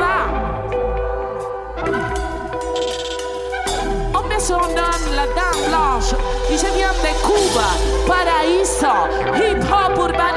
va. 0.00 0.26
Empezó 4.20 4.60
en 4.68 4.74
la 5.16 5.26
Dame 5.26 5.68
Blanche 5.68 6.16
y 6.52 6.58
se 6.58 6.70
de 6.70 6.82
Cuba, 7.22 7.68
paraíso, 8.06 8.92
hip 9.36 9.62
hop 9.70 9.98
urbano. 9.98 10.33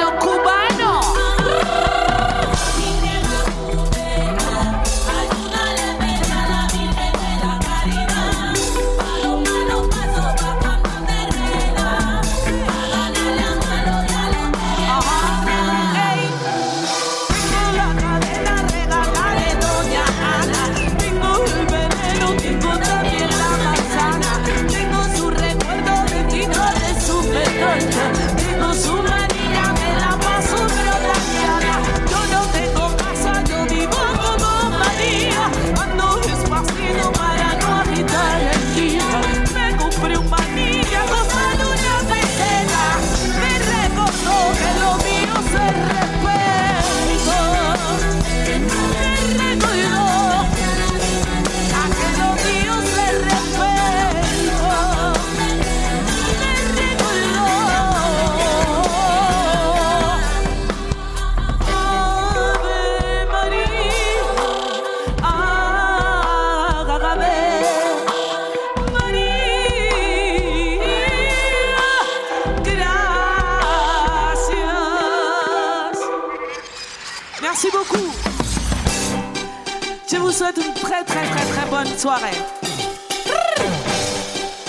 soirée. 81.98 82.38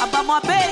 Ah 0.00 0.06
bah 0.10 0.22
moi 0.24 0.40
belle. 0.42 0.67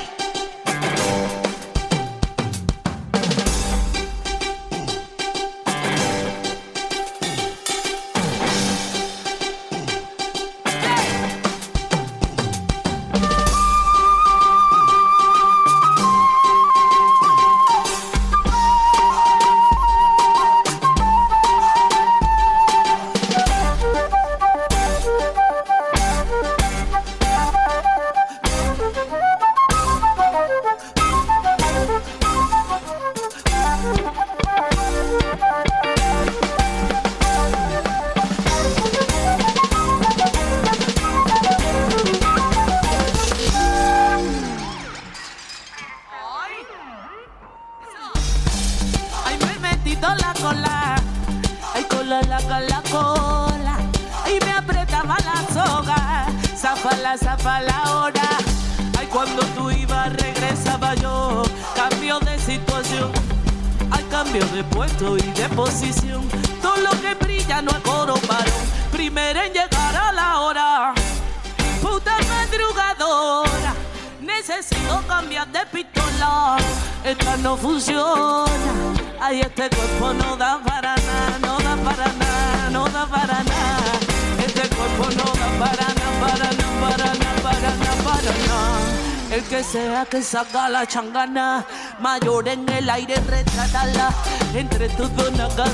la 90.77 90.87
changana, 90.87 91.65
mayor 92.01 92.47
en 92.49 92.69
el 92.69 92.91
aire 92.91 93.17
retratala, 93.27 94.13
entre 94.53 94.91
todo 94.91 95.31
naca 95.31 95.65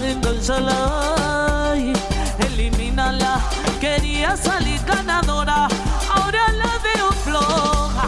y 1.77 1.93
elimínala, 2.47 3.41
quería 3.81 4.37
salir 4.37 4.81
ganadora, 4.85 5.67
ahora 6.15 6.53
la 6.53 6.73
veo 6.87 7.11
floja, 7.25 8.07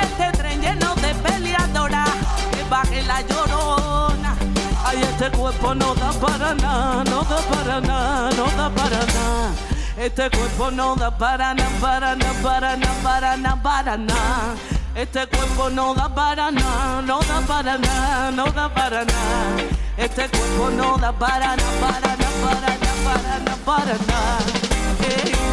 este 0.00 0.38
tren 0.38 0.60
lleno 0.60 0.94
de 0.94 1.12
peleadora, 1.26 2.04
que 2.52 2.62
baje 2.70 3.02
la 3.02 3.20
llorona, 3.22 4.36
ay 4.84 5.02
este 5.02 5.32
cuerpo 5.36 5.74
no 5.74 5.92
da 5.96 6.12
para 6.12 6.54
nada, 6.54 7.02
no 7.02 7.24
da 7.24 7.38
para 7.50 7.80
nada, 7.80 8.30
no 8.36 8.44
da 8.56 8.70
para 8.70 8.98
nada. 8.98 9.50
Este 9.96 10.30
cuerpo 10.30 10.70
no 10.70 10.94
da 10.94 11.10
para 11.10 11.54
nada, 11.54 11.68
para 11.80 12.14
nada, 12.14 12.32
para 12.40 12.76
nada, 12.76 13.02
para 13.02 13.36
nada, 13.36 13.62
para 13.62 13.96
nada. 13.96 14.77
Este 14.94 15.26
cuerpo 15.28 15.70
no 15.70 15.94
da 15.94 16.08
para 16.12 16.50
nada, 16.50 17.02
no 17.02 17.20
da 17.20 17.40
para 17.46 17.78
nada, 17.78 18.30
no 18.32 18.44
da 18.46 18.68
para 18.72 19.04
nada. 19.04 19.56
Este 19.96 20.28
cuerpo 20.28 20.70
no 20.70 20.96
da 20.98 21.12
para 21.12 21.56
nada, 21.56 21.62
para 21.80 22.16
nada, 22.16 22.30
para 22.42 22.60
nada, 22.60 22.94
para 23.04 23.38
nada, 23.38 23.56
para 23.64 23.94
nada. 24.06 24.38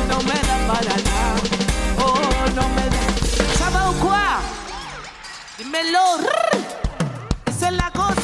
No 0.10 0.18
me 0.22 0.34
da 0.34 0.58
para 0.68 0.96
nada, 0.98 1.42
oh, 2.00 2.20
no 2.56 2.70
me 2.70 2.86
da. 2.90 3.04
¿Sabes 3.58 4.02
cuál? 4.02 4.40
Dímelo, 5.58 6.18
esa 7.46 7.68
es 7.68 7.74
la 7.74 7.92
cosa. 7.92 8.15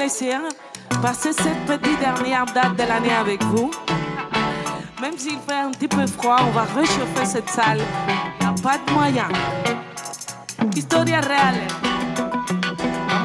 Plaisir 0.00 0.40
passer 1.02 1.30
cette 1.34 1.66
petite 1.66 2.00
dernière 2.00 2.46
date 2.46 2.74
de 2.74 2.84
l'année 2.84 3.12
avec 3.12 3.42
vous. 3.44 3.70
Même 4.98 5.18
s'il 5.18 5.38
fait 5.46 5.60
un 5.66 5.70
petit 5.72 5.88
peu 5.88 6.06
froid, 6.06 6.38
on 6.40 6.50
va 6.52 6.62
réchauffer 6.62 7.26
cette 7.26 7.50
salle. 7.50 7.80
Il 8.40 8.46
n'y 8.46 8.50
a 8.50 8.62
pas 8.62 8.78
de 8.78 8.92
moyen. 8.94 9.28
Historia 10.74 11.20
real. 11.20 11.56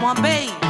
Vamos 0.02 0.22
a. 0.22 0.65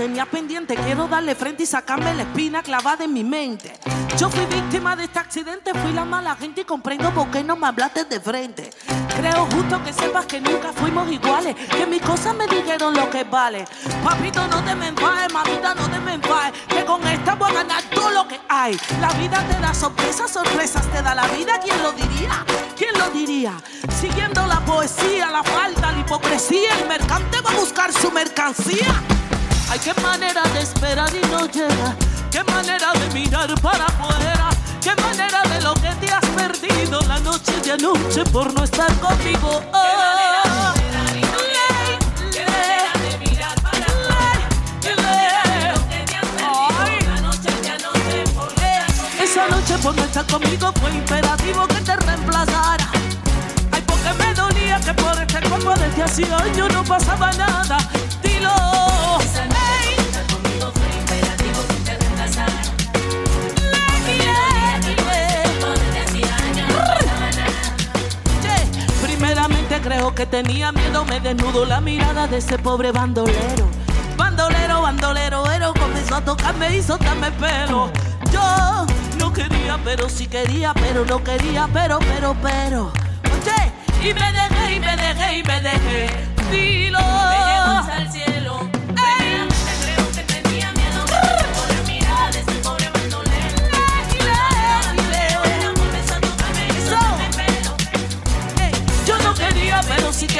tenía 0.00 0.24
pendiente. 0.24 0.76
Quiero 0.76 1.08
darle 1.08 1.34
frente 1.34 1.64
y 1.64 1.66
sacarme 1.66 2.14
la 2.14 2.22
espina 2.22 2.62
clavada 2.62 3.04
en 3.04 3.12
mi 3.12 3.22
mente. 3.22 3.78
Yo 4.16 4.30
fui 4.30 4.46
víctima 4.46 4.96
de 4.96 5.04
este 5.04 5.18
accidente, 5.18 5.74
fui 5.74 5.92
la 5.92 6.06
mala 6.06 6.34
gente 6.36 6.62
y 6.62 6.64
comprendo 6.64 7.10
por 7.10 7.30
qué 7.30 7.44
no 7.44 7.54
me 7.54 7.66
hablaste 7.66 8.06
de 8.06 8.18
frente. 8.18 8.70
Creo 9.14 9.44
justo 9.52 9.84
que 9.84 9.92
sepas 9.92 10.24
que 10.24 10.40
nunca 10.40 10.72
fuimos 10.72 11.12
iguales, 11.12 11.54
que 11.76 11.84
mis 11.84 12.00
cosas 12.00 12.34
me 12.34 12.46
dijeron 12.46 12.94
lo 12.94 13.10
que 13.10 13.24
vale. 13.24 13.66
Papito, 14.02 14.46
no 14.48 14.64
te 14.64 14.74
me 14.74 14.88
enfades, 14.88 15.30
mamita, 15.34 15.74
no 15.74 15.86
te 15.90 16.00
me 16.00 16.14
enfades, 16.14 16.54
que 16.66 16.82
con 16.86 17.06
esta 17.06 17.34
voy 17.34 17.50
a 17.50 17.54
ganar 17.56 17.82
todo 17.94 18.10
lo 18.10 18.26
que 18.26 18.40
hay. 18.48 18.80
La 19.02 19.10
vida 19.10 19.44
te 19.50 19.60
da 19.60 19.74
sorpresas, 19.74 20.30
sorpresas 20.30 20.90
te 20.90 21.02
da 21.02 21.14
la 21.14 21.26
vida, 21.28 21.60
¿quién 21.62 21.82
lo 21.82 21.92
diría? 21.92 22.46
¿Quién 22.74 22.98
lo 22.98 23.10
diría? 23.10 23.52
Siguiendo 24.00 24.46
la 24.46 24.60
poesía, 24.60 25.30
la 25.30 25.42
falta, 25.42 25.92
la 25.92 25.98
hipocresía, 25.98 26.70
el 26.80 26.88
mercante 26.88 27.42
va 27.42 27.50
a 27.50 27.56
buscar 27.56 27.92
su 27.92 28.10
mercancía. 28.10 28.94
Ay, 29.70 29.78
qué 29.78 29.94
manera 30.02 30.42
de 30.52 30.62
esperar 30.62 31.08
y 31.14 31.24
no 31.28 31.46
llega. 31.46 31.94
Qué 32.28 32.42
manera 32.42 32.92
de 32.92 33.14
mirar 33.14 33.54
para 33.60 33.86
afuera. 33.86 34.50
Qué 34.82 34.92
manera 35.00 35.42
de 35.42 35.60
lo 35.62 35.74
que 35.74 35.94
te 36.00 36.12
has 36.12 36.26
perdido 36.30 37.00
la 37.02 37.20
noche 37.20 37.52
de 37.62 37.72
anoche 37.72 38.24
por 38.32 38.52
no 38.52 38.64
estar 38.64 38.92
conmigo. 38.98 39.62
Oh. 39.72 39.90
Esa 49.22 49.46
noche 49.46 49.78
por 49.80 49.94
no 49.94 50.02
estar 50.02 50.26
conmigo 50.26 50.72
fue 50.80 50.90
imperativo 50.90 51.68
que 51.68 51.80
te 51.82 51.94
reemplazara. 51.94 52.90
Ay, 53.70 53.82
porque 53.86 54.12
me 54.18 54.34
dolía 54.34 54.80
que 54.80 54.92
por 54.94 55.16
este 55.16 55.40
cuerpo 55.48 55.74
desde 55.78 56.02
hacía 56.02 56.36
años 56.38 56.72
no 56.72 56.82
pasaba 56.82 57.30
nada. 57.34 57.78
Dilo. 58.20 59.19
Creo 69.80 70.14
que 70.14 70.26
tenía 70.26 70.72
miedo, 70.72 71.04
me 71.04 71.20
desnudo 71.20 71.64
la 71.64 71.80
mirada 71.80 72.26
de 72.26 72.38
ese 72.38 72.58
pobre 72.58 72.92
bandolero. 72.92 73.68
Bandolero, 74.16 74.82
bandolero, 74.82 75.50
ero 75.50 75.72
comenzó 75.78 76.16
a 76.16 76.20
tocarme 76.20 76.76
y 76.76 76.82
soltarme 76.82 77.30
pelo. 77.32 77.90
Yo 78.32 78.86
no 79.18 79.32
quería, 79.32 79.78
pero 79.84 80.08
sí 80.08 80.26
quería, 80.26 80.74
pero 80.74 81.04
no 81.04 81.22
quería, 81.22 81.68
pero, 81.72 81.98
pero, 81.98 82.36
pero. 82.42 82.92
Oye, 83.24 84.08
y 84.08 84.14
me 84.14 84.32
dejé, 84.32 84.74
y 84.74 84.80
me 84.80 84.96
dejé, 84.96 85.38
y 85.38 85.42
me 85.42 85.60
dejé. 85.60 86.10
Dilo. 86.50 86.98
Me 86.98 88.29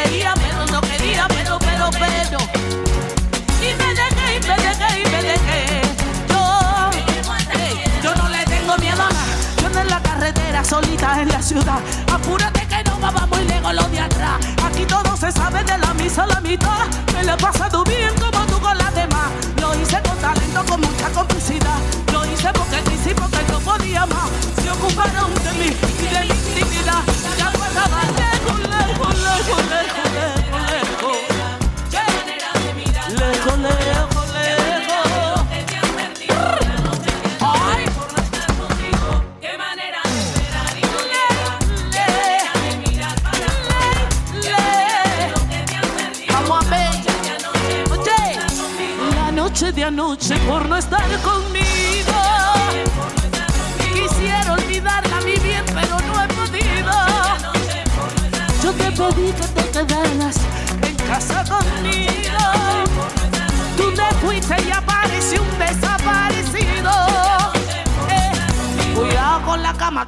quería, 0.03 0.35
pero 0.35 0.67
no 0.67 0.81
quería, 0.81 1.27
pero, 1.29 1.59
pero, 1.59 1.91
pero. 1.91 2.39
Y 3.61 3.75
me 3.75 3.95
dejé, 3.95 4.37
y 4.37 4.41
me 4.47 4.57
dejé, 4.57 5.01
y 5.01 5.11
me 5.11 5.23
dejé. 5.23 5.83
Yo, 6.29 6.43
yo 8.03 8.15
no 8.15 8.29
le 8.29 8.45
tengo 8.45 8.77
miedo 8.79 9.03
a 9.03 9.11
nada. 9.11 9.37
Yo 9.61 9.67
ando 9.67 9.81
en 9.81 9.89
la 9.89 10.03
carretera, 10.03 10.65
solita 10.65 11.23
en 11.23 11.29
la 11.29 11.43
ciudad. 11.43 11.81
Apúrate 12.13 12.67
que 12.67 12.83
no 12.85 13.01
va 13.01 13.27
muy 13.27 13.45
lejos 13.45 13.75
lo 13.75 13.89
de 13.89 14.01
atrás. 14.01 14.39
Aquí 14.65 14.85
todo 14.87 15.17
se 15.17 15.31
sabe 15.33 15.63
de 15.65 15.79
la 15.79 15.93
misa 15.95 16.25
a 16.25 16.27
la 16.27 16.41
mitad. 16.41 16.87
Me 17.13 17.25
lo 17.25 17.35
he 17.35 17.37
pasado 17.37 17.85
bien 17.85 18.13
como 18.19 18.47
tú 18.47 18.61
con 18.61 18.77
las 18.79 18.95
demás. 18.95 19.29
Lo 19.61 19.75
hice 19.75 20.01
con 20.03 20.17
talento, 20.19 20.65
con 20.67 20.81
mucha 20.81 21.11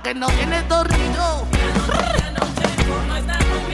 que 0.00 0.14
no 0.14 0.26
tiene 0.28 0.62
dormido. 0.62 1.46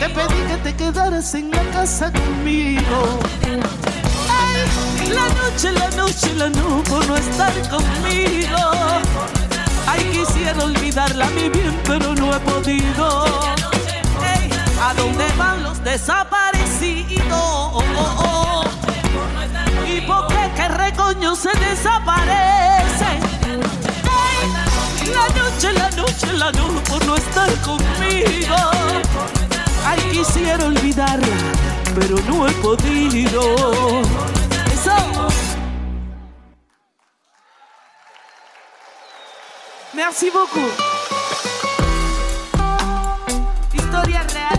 Te 0.00 0.08
pedí 0.08 0.40
que 0.48 0.56
te 0.64 0.76
quedaras 0.76 1.34
en 1.34 1.50
la 1.50 1.62
casa 1.70 2.10
conmigo. 2.12 3.20
La 5.14 5.28
noche, 5.38 5.72
la 5.72 5.88
noche, 5.90 6.34
la 6.34 6.48
noche 6.50 6.88
por 6.88 7.06
no 7.06 7.16
estar 7.16 7.52
conmigo. 7.68 8.58
Ay, 9.86 10.04
quisiera 10.12 10.64
olvidarla 10.64 11.26
mi 11.30 11.48
bien, 11.50 11.78
pero 11.84 12.14
no 12.14 12.34
he 12.34 12.40
podido. 12.40 13.24
¿A 14.82 14.94
dónde 14.94 15.26
van 15.36 15.62
los 15.62 15.82
desaparecidos? 15.84 17.84
¿Y 19.86 20.00
por 20.02 20.26
qué 20.28 20.50
que 20.56 20.68
recoño 20.68 21.36
se 21.36 21.50
desaparece? 21.58 22.77
La 25.18 25.28
noche, 25.40 25.72
la 25.72 25.90
noche, 25.90 26.32
la 26.32 26.52
noche 26.52 26.80
por 26.88 27.04
no 27.06 27.16
estar 27.16 27.50
conmigo. 27.62 28.56
Ay, 29.84 29.98
quisiera 30.12 30.64
olvidarla, 30.64 31.36
pero 31.94 32.16
no 32.28 32.46
he 32.46 32.52
podido. 32.54 33.42
Eso. 34.72 34.96
Merci 39.94 40.30
beaucoup. 40.30 40.72
Historia 43.72 44.22
real. 44.34 44.57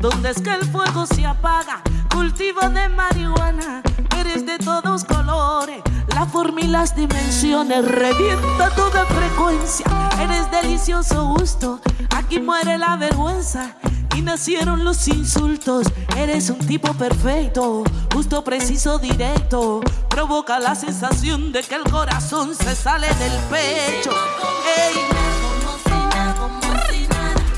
Dónde 0.00 0.30
es 0.30 0.40
que 0.40 0.52
el 0.52 0.64
fuego 0.64 1.06
se 1.06 1.24
apaga. 1.24 1.82
Cultivo 2.12 2.68
de 2.70 2.88
marihuana, 2.88 3.82
eres 4.18 4.44
de 4.44 4.58
todos 4.58 5.04
colores, 5.04 5.80
la 6.14 6.26
forma 6.26 6.60
y 6.62 6.66
las 6.66 6.96
dimensiones, 6.96 7.84
revienta 7.86 8.70
toda 8.74 9.04
frecuencia, 9.06 9.86
eres 10.20 10.50
delicioso 10.50 11.26
gusto, 11.26 11.80
aquí 12.16 12.40
muere 12.40 12.78
la 12.78 12.96
vergüenza. 12.96 13.76
y 14.16 14.22
nacieron 14.22 14.84
los 14.84 15.06
insultos. 15.06 15.86
Eres 16.16 16.50
un 16.50 16.58
tipo 16.58 16.92
perfecto, 16.94 17.84
justo, 18.12 18.42
preciso, 18.42 18.98
directo. 18.98 19.80
Provoca 20.08 20.58
la 20.58 20.74
sensación 20.74 21.52
de 21.52 21.62
que 21.62 21.76
el 21.76 21.84
corazón 21.84 22.54
se 22.54 22.74
sale 22.74 23.06
del 23.06 23.32
pecho. 23.48 24.10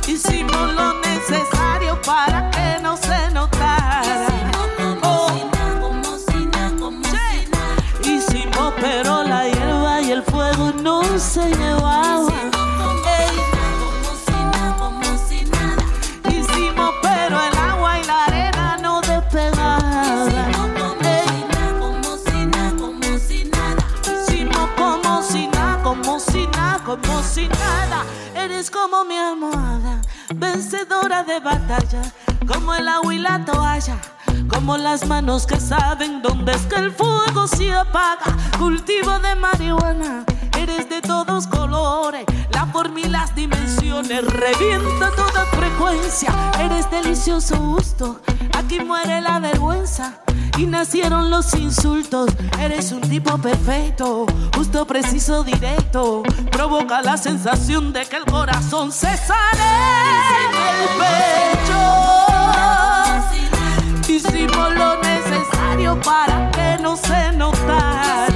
Hicimos 0.06 0.74
lo 0.74 1.00
necesario 1.00 1.61
para 2.00 2.50
que 2.50 2.80
no 2.82 2.96
se 2.96 3.30
notara. 3.32 4.26
Oh. 5.02 5.28
Hicimos, 8.04 8.74
pero 8.80 9.22
la 9.22 9.48
hierba 9.48 10.00
y 10.00 10.10
el 10.12 10.22
fuego 10.22 10.72
no 10.82 11.02
se 11.18 11.48
llevaban. 11.50 12.52
como 26.84 27.22
si 27.22 27.48
nada. 27.48 28.04
Eres 28.34 28.70
como 28.70 29.04
mi 29.04 29.16
almohada, 29.16 29.81
vencedora 30.42 31.22
de 31.22 31.38
batalla, 31.38 32.02
como 32.48 32.74
el 32.74 32.88
agua 32.88 33.14
y 33.14 33.18
la 33.18 33.44
toalla. 33.44 33.96
Como 34.48 34.76
las 34.76 35.06
manos 35.06 35.46
que 35.46 35.58
saben 35.60 36.20
dónde 36.20 36.52
es 36.52 36.62
que 36.62 36.74
el 36.74 36.90
fuego 36.90 37.46
se 37.46 37.72
apaga. 37.72 38.36
Cultivo 38.58 39.18
de 39.20 39.36
marihuana, 39.36 40.24
eres 40.58 40.88
de 40.90 41.00
todos 41.00 41.46
colores. 41.46 42.24
La 42.50 42.66
forma 42.66 43.00
y 43.00 43.04
las 43.04 43.34
dimensiones 43.36 44.24
revienta 44.26 45.10
toda 45.14 45.46
frecuencia. 45.46 46.34
Eres 46.58 46.90
delicioso 46.90 47.56
gusto, 47.56 48.20
aquí 48.58 48.80
muere 48.80 49.20
la 49.20 49.38
vergüenza 49.38 50.22
y 50.58 50.66
nacieron 50.66 51.30
los 51.30 51.54
insultos. 51.54 52.30
Eres 52.60 52.92
un 52.92 53.00
tipo 53.00 53.38
perfecto, 53.38 54.26
justo, 54.56 54.86
preciso, 54.86 55.42
directo. 55.44 56.22
Provoca 56.50 57.02
la 57.02 57.16
sensación 57.16 57.92
de 57.92 58.04
que 58.04 58.16
el 58.16 58.24
corazón 58.24 58.92
se 58.92 59.16
sale 59.16 59.62
del 60.52 60.88
pecho. 60.98 61.80
Hicimos 64.08 64.74
lo 64.74 65.00
necesario 65.00 66.00
para 66.00 66.50
que 66.50 66.78
no 66.82 66.96
se 66.96 67.32
notara. 67.32 68.31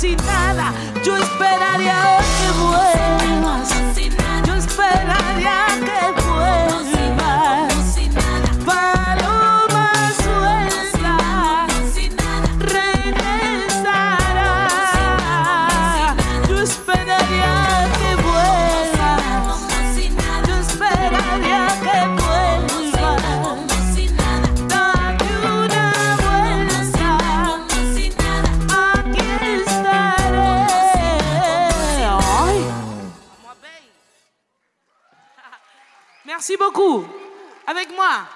Yo 0.00 1.16
esperaría 1.16 2.18
que 2.38 2.48
vuelvas. 2.60 3.68
Yo 4.46 4.54
esperaría 4.54 5.66
que 5.80 6.17
Merci 36.48 36.64
beaucoup. 36.64 37.04
Avec 37.66 37.94
moi. 37.94 38.26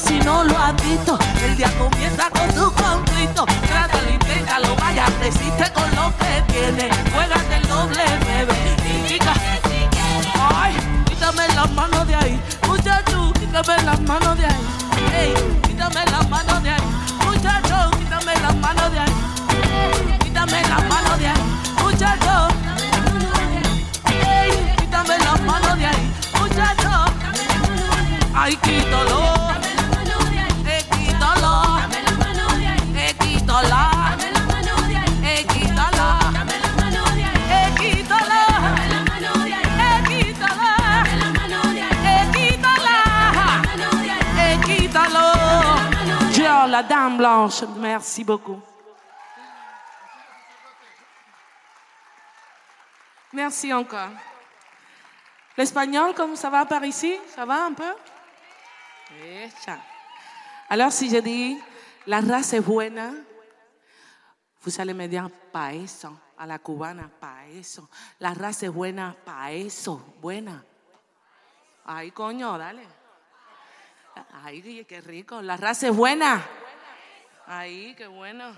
Si 0.00 0.18
no 0.20 0.44
lo 0.44 0.58
has 0.58 0.74
visto. 0.82 1.18
El 1.44 1.56
día 1.56 1.70
comienza 1.78 2.30
con 2.30 2.48
tu 2.54 2.72
conflicto. 2.72 3.44
Trátalo, 3.66 4.10
inténtalo, 4.10 4.76
vaya, 4.76 5.06
resiste 5.20 5.70
con 5.72 5.88
lo 5.94 6.12
que 6.18 6.52
tiene. 6.52 6.90
Juégate 7.12 7.56
el 7.56 7.68
doble, 7.68 8.04
bebé. 8.26 9.06
Chica, 9.06 9.32
ay, 10.54 10.74
quítame 11.06 11.46
las 11.54 11.70
manos 11.72 12.06
de 12.06 12.14
ahí. 12.14 12.40
Muchacho, 12.66 13.32
quítame 13.38 13.82
las 13.82 14.00
manos 14.00 14.38
de 14.38 14.46
ahí. 14.46 14.66
Ey, 15.14 15.34
quítame 15.66 16.04
las 16.10 16.23
merci 47.76 48.24
beaucoup. 48.24 48.60
Merci 53.32 53.72
encore. 53.72 54.10
L'espagnol, 55.56 56.14
comme 56.14 56.36
ça 56.36 56.50
va 56.50 56.64
par 56.64 56.84
ici? 56.84 57.18
Ça 57.34 57.44
va 57.44 57.66
un 57.66 57.72
peu? 57.72 57.94
Echa. 59.22 59.78
Alors, 60.68 60.92
si 60.92 61.10
je 61.10 61.18
dis 61.18 61.58
la 62.06 62.20
raza 62.20 62.56
es 62.56 62.60
buena, 62.60 63.12
vous 64.62 64.80
allez 64.80 64.94
me 64.94 65.06
dire 65.08 65.28
pa 65.52 65.72
eso, 65.72 66.16
a 66.38 66.46
la 66.46 66.58
cubana, 66.58 67.10
pa 67.20 67.44
eso. 67.46 67.88
La 68.20 68.34
raza 68.34 68.66
es 68.66 68.72
buena, 68.72 69.14
pa 69.24 69.50
eso, 69.50 70.14
buena. 70.20 70.64
Ay, 71.86 72.12
coño, 72.12 72.56
dale. 72.56 72.86
Ay, 74.44 74.84
qué 74.88 75.00
rico. 75.00 75.42
La 75.42 75.56
raza 75.56 75.88
es 75.88 75.96
buena. 75.96 76.40
Ay, 77.46 77.94
qué 77.96 78.06
bueno. 78.06 78.54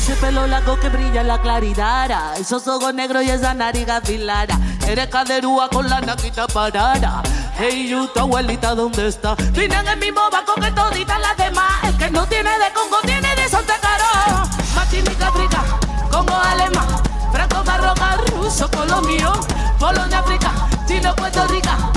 Ese 0.00 0.14
pelo 0.14 0.46
largo 0.46 0.80
que 0.80 0.88
brilla 0.88 1.20
en 1.20 1.28
la 1.28 1.42
claridad. 1.42 2.38
Esos 2.38 2.66
ojos 2.66 2.94
negros 2.94 3.22
y 3.22 3.28
esa 3.28 3.52
nariz 3.52 3.86
afilada. 3.86 4.58
Eres 4.88 5.08
caderúa 5.08 5.68
con 5.68 5.90
la 5.90 6.00
naquita 6.00 6.46
parada. 6.46 7.22
Hey, 7.58 7.86
you, 7.86 8.08
abuelita, 8.16 8.74
¿dónde 8.74 9.08
está? 9.08 9.34
Vine 9.52 9.74
en 9.74 9.88
el 9.88 9.98
mismo 9.98 10.22
banco 10.32 10.54
que 10.54 10.70
toditas 10.70 11.20
las 11.20 11.36
demás. 11.36 11.84
El 11.84 11.98
que 11.98 12.10
no 12.10 12.26
tiene 12.26 12.48
de 12.48 12.72
Congo 12.72 12.96
tiene 13.02 13.28
de 13.36 13.46
Santa 13.46 13.74
Caro. 13.78 14.48
Martinica, 14.74 15.28
África, 15.28 15.64
Congo, 16.10 16.34
alemán. 16.34 16.88
Franco, 17.30 17.62
Marroca, 17.62 18.16
ruso, 18.32 18.70
colombiano, 18.70 19.32
Polonia, 19.78 20.20
África, 20.20 20.50
Chile, 20.86 21.12
Puerto 21.14 21.46
Rico, 21.48 21.89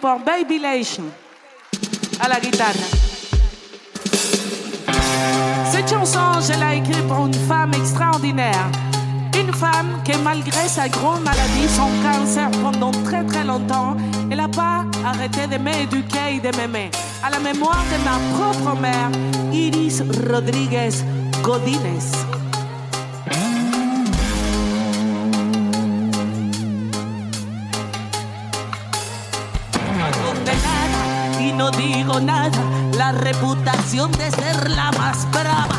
Faites 0.00 0.16
du 0.16 0.16
bruit 0.16 0.16
pour 0.16 0.18
Baby 0.24 0.58
Lation 0.58 1.04
à 2.20 2.28
la 2.28 2.40
guitare. 2.40 2.74
Cette 5.70 5.88
chanson, 5.88 6.40
je 6.40 6.52
l'ai 6.52 6.78
écrite 6.78 7.06
pour 7.06 7.26
une 7.26 7.34
femme 7.34 7.72
extraordinaire. 7.74 8.66
Une 9.38 9.52
femme 9.52 10.02
qui, 10.04 10.12
malgré 10.18 10.68
sa 10.68 10.88
grande 10.88 11.22
maladie, 11.22 11.68
son 11.68 11.88
cancer 12.02 12.50
pendant 12.62 12.90
très 13.04 13.24
très 13.24 13.44
longtemps, 13.44 13.96
elle 14.30 14.38
n'a 14.38 14.48
pas 14.48 14.84
arrêté 15.04 15.46
de 15.46 15.56
m'éduquer 15.56 16.36
et 16.36 16.40
de 16.40 16.54
m'aimer. 16.56 16.90
À 17.22 17.30
la 17.30 17.38
mémoire 17.38 17.84
de 17.92 18.04
ma 18.04 18.18
propre 18.36 18.78
mère, 18.80 19.10
Iris 19.52 20.02
Rodriguez 20.28 21.04
Godínez. 21.42 22.29
Digo 31.72 32.20
nada, 32.20 32.58
la 32.96 33.12
reputación 33.12 34.10
de 34.12 34.30
ser 34.30 34.70
la 34.70 34.90
más 34.92 35.30
brava. 35.30 35.76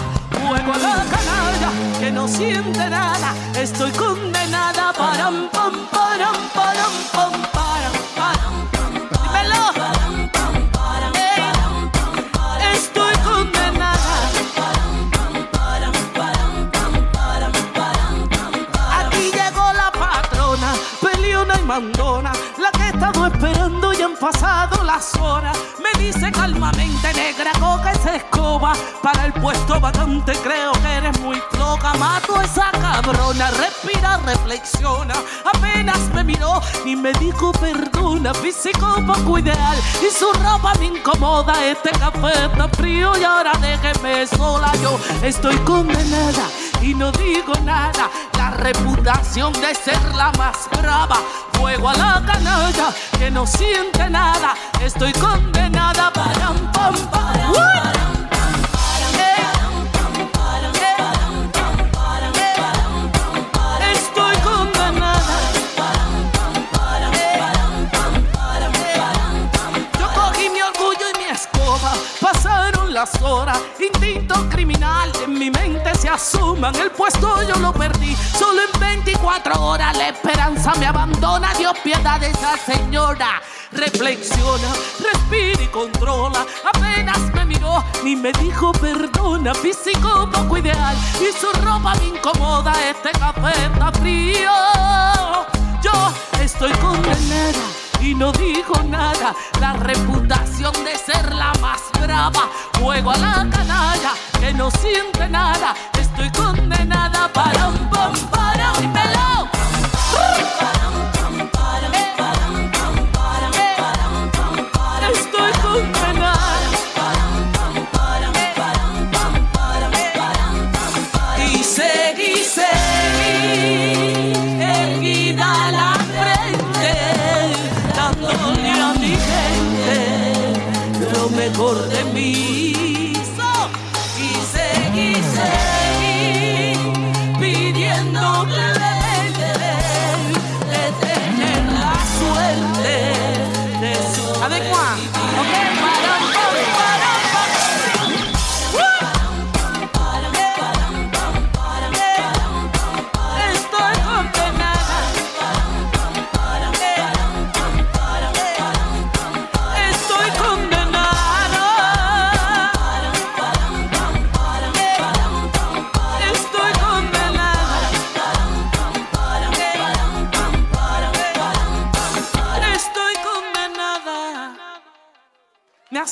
Juego 0.48 0.74
a 0.74 0.78
la 0.78 1.04
canalla 1.06 1.70
que 2.00 2.12
no 2.12 2.28
siente 2.28 2.90
nada, 2.90 3.34
estoy 3.56 3.92
condenada. 3.92 4.94
Param, 4.94 5.50
pam, 5.52 5.74
param, 5.92 6.36
param, 6.54 6.92
pam, 7.14 7.32
param, 7.54 7.94
param. 8.16 8.54
Dímelo. 9.12 9.64
Estoy 12.74 13.14
condenada. 13.24 14.14
Aquí 19.00 19.32
llegó 19.32 19.74
la 19.74 19.92
patrona, 19.92 20.74
peleona 21.02 21.56
y 21.60 21.64
mandona, 21.66 22.32
la 22.58 22.72
que 22.72 22.84
he 22.84 22.90
estado 22.90 23.28
esperando 23.28 23.94
y 23.94 24.02
han 24.02 24.16
pasado 24.16 24.71
las 24.92 25.16
horas. 25.16 25.58
Me 25.82 26.04
dice 26.04 26.32
calmamente, 26.32 27.14
negra, 27.14 27.52
coca 27.60 27.92
esa 27.92 28.16
escoba. 28.18 28.74
Para 29.02 29.26
el 29.26 29.34
puesto 29.34 29.80
vacante 29.80 30.34
creo 30.44 30.74
que 30.74 30.94
eres 30.98 31.18
muy 31.22 31.42
floja. 31.52 31.94
Mato 31.94 32.36
a 32.38 32.44
esa 32.44 32.72
cabrona, 32.72 33.50
respira, 33.52 34.18
reflexiona. 34.18 35.14
Apenas 35.54 36.00
me 36.14 36.24
miró 36.24 36.62
y 36.86 36.96
me 36.96 37.14
dijo 37.14 37.54
perdona. 37.54 38.34
Físico 38.34 38.88
poco 39.08 39.40
ideal 39.40 39.78
y 40.06 40.14
su 40.14 40.32
ropa 40.44 40.74
me 40.80 40.88
incomoda. 40.88 41.54
Este 41.66 41.92
café 41.92 42.46
está 42.46 42.68
frío 42.70 43.18
y 43.18 43.24
ahora 43.24 43.54
déjeme 43.62 44.28
sola. 44.28 44.72
Yo 44.82 45.00
estoy 45.24 45.56
condenada 45.60 46.46
y 46.82 46.94
no 46.94 47.12
digo 47.12 47.54
nada. 47.64 48.10
La 48.38 48.52
reputación 48.52 49.54
de 49.54 49.74
ser 49.76 50.02
la 50.16 50.32
más 50.34 50.70
brava. 50.80 51.18
Fuego 51.54 51.90
a 51.90 51.94
la 51.94 52.24
canalla 52.26 52.94
que 53.18 53.30
no 53.30 53.46
siente 53.46 54.10
nada. 54.10 54.56
Estoy 54.82 55.14
condenada 55.14 56.12
para 56.12 56.54
pam, 56.74 56.96
pam. 57.12 57.91
Las 73.02 73.20
horas. 73.24 73.60
Instinto 73.80 74.48
criminal 74.48 75.12
en 75.26 75.34
mi 75.34 75.50
mente 75.50 75.96
se 75.96 76.08
asuman. 76.08 76.76
El 76.76 76.92
puesto 76.92 77.42
yo 77.48 77.56
lo 77.56 77.74
perdí. 77.74 78.16
Solo 78.16 78.62
en 78.62 78.80
24 78.80 79.60
horas 79.60 79.98
la 79.98 80.10
esperanza 80.10 80.72
me 80.76 80.86
abandona. 80.86 81.52
Dios 81.56 81.74
piedad 81.84 82.20
de 82.20 82.28
esa 82.28 82.56
señora. 82.58 83.42
Reflexiona, 83.72 84.68
respira 85.00 85.64
y 85.64 85.68
controla. 85.70 86.46
Apenas 86.72 87.18
me 87.34 87.46
miró 87.46 87.84
ni 88.04 88.16
me 88.16 88.32
dijo 88.34 88.72
perdona. 88.74 89.56
Físico 89.56 90.30
poco 90.32 90.60
ideal 90.60 90.96
y 91.20 91.36
su 91.36 91.52
ropa 91.60 91.96
me 91.96 92.10
incomoda. 92.10 92.72
Este 92.88 93.10
café 93.18 93.66
está 93.66 93.92
frío. 93.94 94.52
Yo 95.82 96.14
estoy 96.40 96.72
condenada 96.74 97.64
y 98.00 98.14
no 98.14 98.32
digo 98.32 98.76
nada. 98.84 99.34
La 99.60 99.74
reputación 99.74 100.51
de 100.70 100.96
ser 100.96 101.34
la 101.34 101.52
más 101.60 101.82
brava. 102.00 102.48
Juego 102.80 103.10
a 103.10 103.18
la 103.18 103.48
canalla 103.50 104.14
que 104.40 104.54
no 104.54 104.70
siente 104.70 105.28
nada. 105.28 105.74
Estoy 106.00 106.30
condenada 106.32 107.28
para 107.34 107.70
un 107.70 107.90
pam 107.90 108.14
para 108.30 108.72
un 108.74 108.94
melón. 108.94 109.21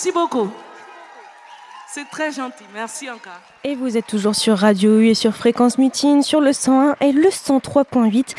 Merci 0.02 0.14
beaucoup. 0.14 0.50
C'est 1.86 2.10
très 2.10 2.32
gentil. 2.32 2.64
Merci 2.74 3.10
encore. 3.10 3.34
Et 3.66 3.76
vous 3.76 3.98
êtes 3.98 4.08
toujours 4.08 4.34
sur 4.34 4.58
Radio 4.58 4.98
U 4.98 5.08
et 5.08 5.14
sur 5.14 5.36
Fréquence 5.36 5.78
Mutine, 5.78 6.24
sur 6.24 6.40
le 6.40 6.54
101 6.54 6.96
et 7.02 7.12
le 7.12 7.28
103.8. 7.28 8.34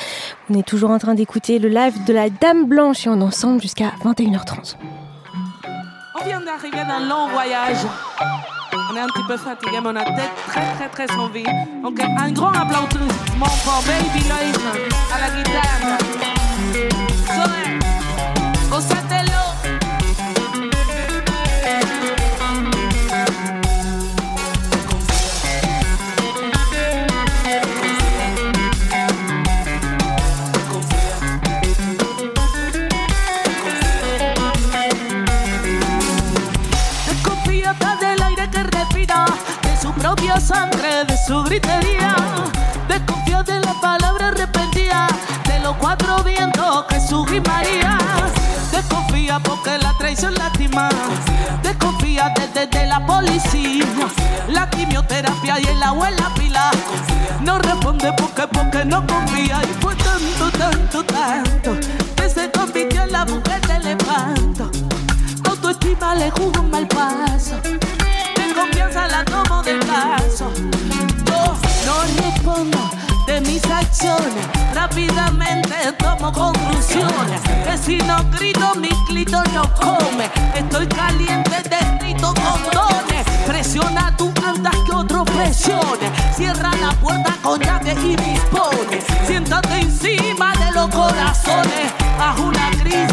On 0.48 0.58
est 0.58 0.66
toujours 0.66 0.88
en 0.88 0.98
train 0.98 1.12
d'écouter 1.12 1.58
le 1.58 1.68
live 1.68 2.02
de 2.04 2.14
la 2.14 2.30
Dame 2.30 2.64
Blanche 2.64 3.06
et 3.06 3.10
on 3.10 3.20
est 3.20 3.24
ensemble 3.24 3.60
jusqu'à 3.60 3.92
21h30. 4.02 4.76
On 6.18 6.24
vient 6.24 6.40
d'arriver 6.40 6.78
d'un 6.78 7.06
long 7.06 7.28
voyage. 7.28 7.84
On 8.90 8.96
est 8.96 9.00
un 9.00 9.08
petit 9.08 9.26
peu 9.28 9.36
fatigué, 9.36 9.80
mais 9.82 9.88
on 9.90 9.96
a 9.96 10.04
tête 10.04 10.30
très 10.46 10.62
très 10.76 10.88
très 10.88 11.14
envie. 11.16 11.44
Donc 11.82 12.00
un 12.00 12.32
grand 12.32 12.52
applaudissement 12.52 13.52
pour 13.64 13.82
Baby 13.86 14.26
Loïs 14.30 14.56
à 15.12 15.20
la 15.20 15.28
guitare. 15.36 15.98
Gózatelo. 18.70 19.29
Desconfíate 19.29 19.29
sangre, 40.40 41.04
de 41.04 41.16
su 41.26 41.42
gritería. 41.44 42.14
Desconfía 42.88 43.42
de 43.42 43.60
la 43.60 43.74
palabra 43.80 44.28
arrepentida, 44.28 45.06
de 45.46 45.60
los 45.60 45.76
cuatro 45.76 46.22
vientos 46.24 46.86
Jesús 46.90 47.26
y 47.32 47.40
María. 47.40 47.98
Desconfía 48.72 49.38
porque 49.40 49.78
la 49.78 49.92
traición 49.98 50.34
lastima. 50.34 50.88
Desconfía 51.62 52.32
desde 52.36 52.66
de 52.66 52.86
la 52.86 53.04
policía, 53.06 53.86
la 54.48 54.68
quimioterapia 54.70 55.60
y 55.60 55.66
el 55.66 55.82
agua 55.82 56.08
en 56.08 56.16
la 56.16 56.34
pila. 56.34 56.70
No 57.42 57.58
responde 57.58 58.12
porque 58.16 58.46
porque 58.48 58.84
no 58.84 59.06
confía 59.06 59.60
y 59.62 59.82
fue 59.82 59.94
tanto, 59.96 60.50
tanto, 60.58 61.04
tanto 61.04 61.76
que 62.16 62.28
se 62.28 62.50
convirtió 62.50 63.02
en 63.02 63.12
la 63.12 63.24
mujer 63.24 63.60
del 63.66 63.86
espanto 63.86 64.70
autoestima 65.60 66.14
le 66.14 66.30
jugó 66.30 66.60
un 66.60 66.70
mal 66.70 66.86
paso. 66.88 67.79
Confianza 68.60 69.08
la 69.08 69.24
tomo 69.24 69.62
de 69.62 69.78
caso. 69.78 70.52
Yo 71.24 71.56
no 71.86 72.22
respondo 72.22 72.90
de 73.26 73.40
mis 73.40 73.64
acciones. 73.64 74.44
Rápidamente 74.74 75.74
tomo 75.98 76.30
conclusiones. 76.30 77.40
Es 77.72 77.80
Si 77.80 77.96
no 77.98 78.22
grito, 78.30 78.74
mi 78.76 78.90
clito 79.06 79.42
no 79.54 79.62
come. 79.74 80.28
Estoy 80.54 80.86
caliente 80.88 81.56
de 81.70 81.98
grito 82.00 82.34
con 82.34 82.62
dones. 82.70 83.24
Presiona 83.46 84.14
tú 84.18 84.30
andas 84.46 84.76
que 84.84 84.92
otro 84.92 85.24
presione. 85.24 86.12
Cierra 86.36 86.70
la 86.82 86.90
puerta 87.00 87.34
con 87.42 87.58
llave 87.60 87.94
y 88.04 88.14
dispone. 88.14 89.00
Siéntate 89.26 89.80
encima 89.80 90.52
de 90.56 90.70
los 90.72 90.90
corazones. 90.90 91.92
Haz 92.20 92.38
una 92.38 92.70
crisis 92.82 93.09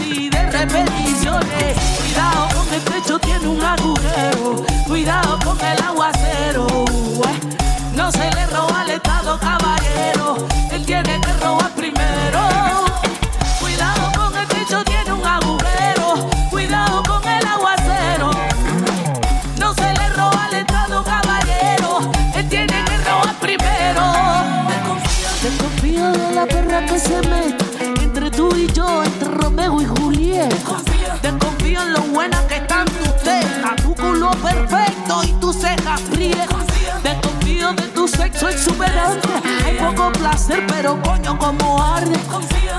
placer, 40.47 40.65
pero 40.67 41.01
coño 41.01 41.37
como 41.37 41.83
arde. 41.83 42.17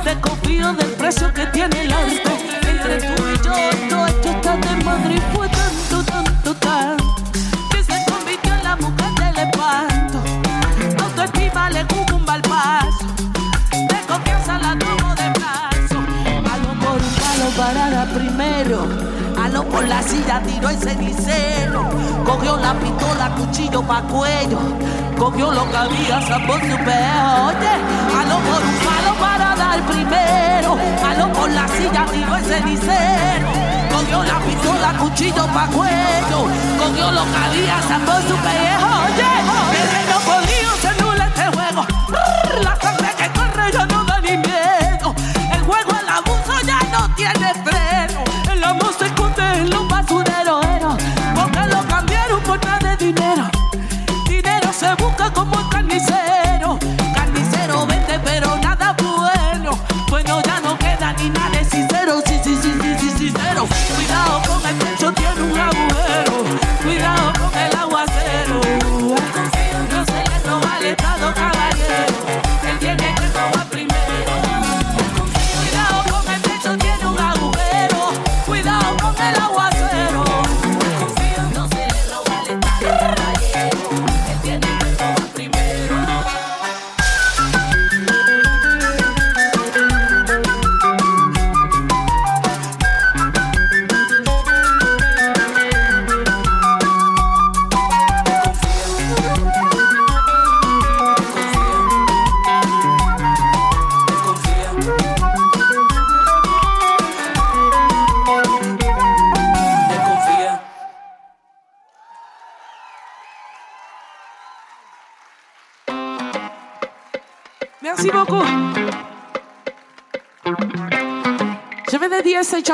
Desconfío 0.04 0.72
del 0.74 0.90
precio 0.92 1.32
que 1.32 1.46
tiene 1.46 1.82
el 1.82 1.92
arte. 1.92 2.27
Por 19.70 19.86
la 19.86 20.02
silla, 20.02 20.42
tiró 20.46 20.68
el 20.68 20.78
cenicero. 20.78 21.88
Cogió 22.24 22.56
la 22.56 22.74
pistola, 22.74 23.30
cuchillo 23.36 23.82
pa' 23.82 24.02
cuello. 24.02 24.58
Cogió 25.18 25.52
lo 25.52 25.70
que 25.70 25.76
había, 25.76 26.20
sacó 26.22 26.54
su 26.54 26.76
peo. 26.86 27.46
Oye, 27.48 27.74
alo 28.20 28.36
por 28.48 28.62
un 28.70 28.78
palo 28.86 29.14
para 29.20 29.56
dar 29.56 29.80
primero. 29.82 30.76
Alo 31.08 31.32
por 31.32 31.50
la 31.50 31.66
silla, 31.68 32.06
tiró 32.12 32.36
el 32.36 32.44
cenicero. 32.44 33.48
Cogió 33.92 34.22
la 34.24 34.38
pistola, 34.40 34.92
cuchillo 34.98 35.46
pa' 35.46 35.66
cuello. 35.68 36.40
Cogió 36.78 37.10
lo 37.10 37.24
que 37.24 37.36
había, 37.44 37.82
sacó 37.82 38.12
su 38.28 38.36
pellejo. 38.44 38.90
Oye, 39.06 39.32
el 39.80 39.88
reino 39.94 40.18
podrido 40.28 40.72
se 40.82 41.02
nula 41.02 41.26
este 41.26 41.46
juego. 41.56 41.86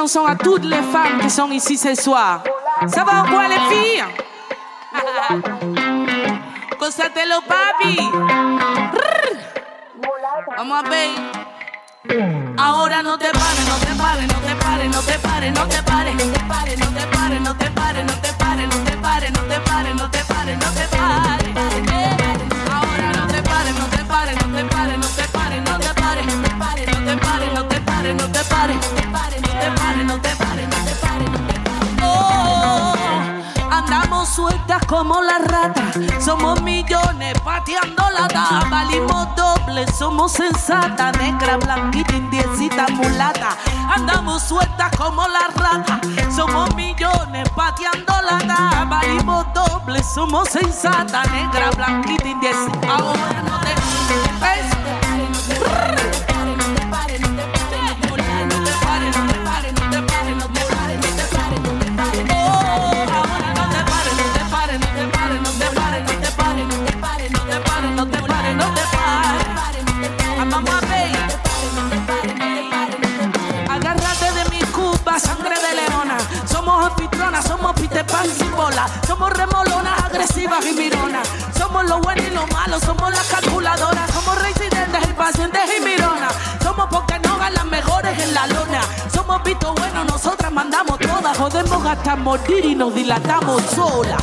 Chanson 0.07 0.27
à 0.27 0.37
toutes 0.37 0.65
les 0.65 0.83
femmes 0.83 1.19
qui 1.23 1.31
sont 1.31 1.51
ici 1.51 1.79
ce 1.79 1.95
soir. 1.95 2.43
Ça 2.89 3.05
va 3.05 3.23
en 3.23 3.25
quoi 3.25 3.49
les 3.49 3.61
filles 3.75 4.05
Constatelo 6.79 7.37
papi. 7.49 7.97
Vamos 10.59 10.77
a 10.77 10.83
ver. 10.91 11.11
Ahora 12.59 13.03
no 13.03 13.17
te 13.17 13.31
pares, 13.31 13.67
no 13.67 13.77
te 13.77 13.95
pares, 13.97 14.29
no 14.29 14.41
te 14.47 14.55
pares, 14.63 14.89
no 14.95 15.01
te 15.01 15.19
pares, 15.19 15.53
no 15.55 15.67
te 15.69 15.83
pares, 15.83 16.34
como 34.95 35.21
las 35.23 35.45
ratas, 35.49 35.99
somos 36.25 36.63
millones 36.63 37.35
pateando 37.41 38.05
la 38.11 38.29
dama, 38.29 38.65
valimos 38.71 39.27
doble, 39.35 39.89
somos 39.89 40.31
sensata, 40.31 41.11
negra, 41.11 41.57
blanquita, 41.57 42.15
indiecita, 42.15 42.87
mulata. 42.91 43.57
Andamos 43.93 44.45
sueltas 44.45 44.97
como 44.97 45.27
las 45.27 45.53
ratas, 45.57 45.99
somos 46.33 46.73
millones 46.77 47.49
pateando 47.57 48.15
la 48.23 48.39
dama, 48.47 48.85
valimos 48.85 49.45
doble, 49.53 50.01
somos 50.05 50.49
sensata, 50.49 51.25
negra, 51.25 51.73
blanquita, 51.73 52.29
indiecita. 52.29 52.95
Ahora 52.95 53.43
no 53.43 53.59
te 53.59 53.75
ves. 54.41 54.84
Hasta 91.95 92.17
morir 92.17 92.65
y 92.65 92.75
nos 92.75 92.95
dilatamos 92.95 93.63
solas. 93.75 94.23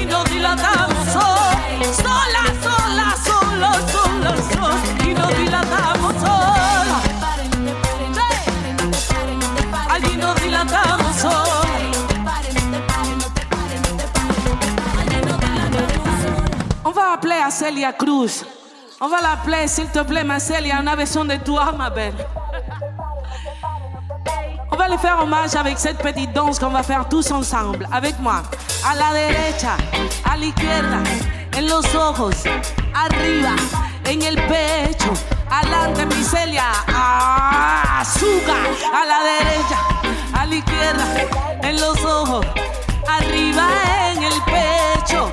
Y 0.00 0.06
nos 0.06 0.24
dilatamos 0.30 1.06
solas. 1.12 1.96
Sola, 1.96 2.44
sola, 2.62 3.06
sola, 3.26 3.72
sola, 3.92 4.32
sola. 4.52 5.08
Y 5.08 5.14
nos 5.14 5.36
dilatamos 5.36 6.14
solas. 6.14 7.02
Allí 9.90 10.16
nos 10.16 10.34
dilatamos 10.40 11.16
solas. 11.16 11.66
On 16.84 16.92
va 16.92 17.14
appeler 17.14 17.42
à 17.42 17.50
Celia 17.50 17.92
Cruz. 17.92 18.44
On 19.00 19.08
va 19.08 19.20
l'appeler, 19.20 19.66
s'il 19.66 19.88
te 19.88 20.04
plaît, 20.04 20.22
Marcel, 20.22 20.64
il 20.64 20.68
y 20.68 20.70
a 20.70 20.80
une 20.80 20.96
version 20.96 21.24
de 21.24 21.36
toi, 21.36 21.72
ma 21.72 21.90
belle. 21.90 22.14
Faire 25.02 25.18
hommage 25.20 25.56
avec 25.56 25.80
cette 25.80 25.98
petite 25.98 26.32
danse 26.32 26.60
qu'on 26.60 26.70
va 26.70 26.84
faire 26.84 27.08
tous 27.08 27.32
ensemble. 27.32 27.88
Avec 27.90 28.20
moi. 28.20 28.40
A 28.88 28.94
la 28.94 29.12
derecha, 29.12 29.76
a 30.24 30.36
la 30.36 30.44
izquierda, 30.44 31.02
en 31.58 31.68
los 31.68 31.92
ojos, 31.92 32.36
arriba, 32.94 33.56
en 34.04 34.22
el 34.22 34.36
pecho. 34.36 35.12
Adelante, 35.50 36.06
mi 36.06 36.22
Celia. 36.22 36.70
Ah, 36.86 38.00
azúcar. 38.00 38.68
A 38.94 39.04
la 39.04 39.20
derecha, 39.32 39.78
a 40.40 40.46
la 40.46 40.54
izquierda, 40.54 41.04
en 41.62 41.80
los 41.80 42.04
ojos, 42.04 42.46
arriba, 43.08 43.66
en 44.12 44.22
el 44.22 44.40
pecho. 44.44 45.32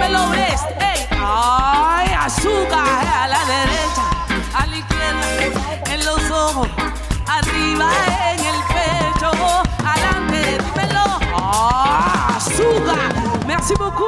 Me 0.00 0.08
lo 0.08 0.28
ves, 0.30 0.60
ey. 0.80 1.06
Ay, 1.24 2.08
azúcar. 2.18 3.06
A 3.22 3.28
la 3.28 3.44
derecha, 3.44 4.02
a 4.58 4.66
la 4.66 4.76
izquierda, 4.76 5.94
en 5.94 6.04
los 6.04 6.30
ojos, 6.32 6.68
Ah. 7.36 7.64
Merci 13.46 13.74
beaucoup. 13.74 14.04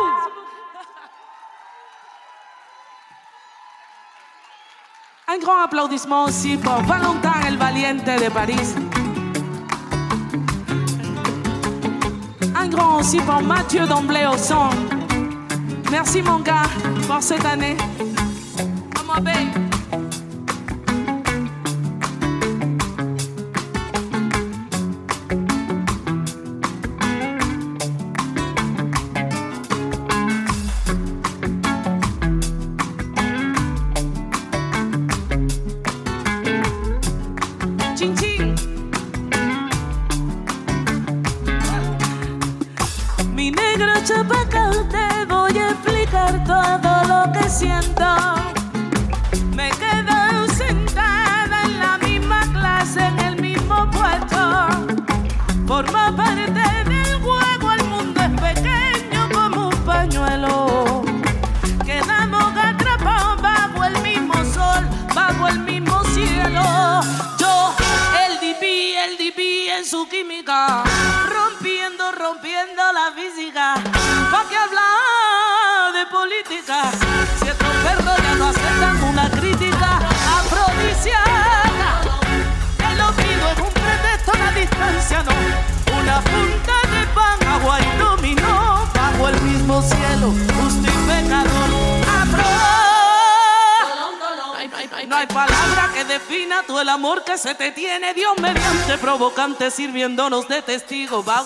Un 5.28 5.38
grand 5.38 5.64
applaudissement 5.64 6.24
aussi 6.26 6.56
pour 6.56 6.82
Valentin 6.82 7.32
el 7.48 7.56
Valiente 7.56 8.04
de 8.04 8.30
Paris. 8.30 8.74
Un 12.54 12.68
grand 12.68 13.00
aussi 13.00 13.18
pour 13.18 13.42
Mathieu 13.42 13.86
d'Emblée 13.86 14.26
au 14.32 14.36
son. 14.36 14.70
Merci 15.90 16.22
mon 16.22 16.40
gars 16.40 16.68
pour 17.08 17.22
cette 17.22 17.44
année. 17.44 17.76
Testigo 100.86 101.20
bajo 101.22 101.45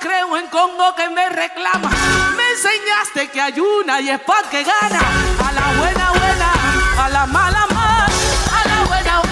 Creo 0.00 0.36
en 0.38 0.46
Congo 0.46 0.94
que 0.96 1.10
me 1.10 1.28
reclama. 1.28 1.90
Me 2.34 2.50
enseñaste 2.52 3.28
que 3.30 3.40
hay 3.40 3.60
una 3.60 4.00
y 4.00 4.08
es 4.08 4.20
pa' 4.20 4.42
que 4.50 4.64
gana. 4.64 5.00
A 5.46 5.52
la 5.52 5.78
buena, 5.78 6.10
buena, 6.10 6.52
a 7.04 7.08
la 7.10 7.26
mala, 7.26 7.66
mala. 7.66 8.06
A 8.06 8.68
la 8.68 8.84
buena, 8.86 9.18
a 9.18 9.24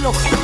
la 0.00 0.35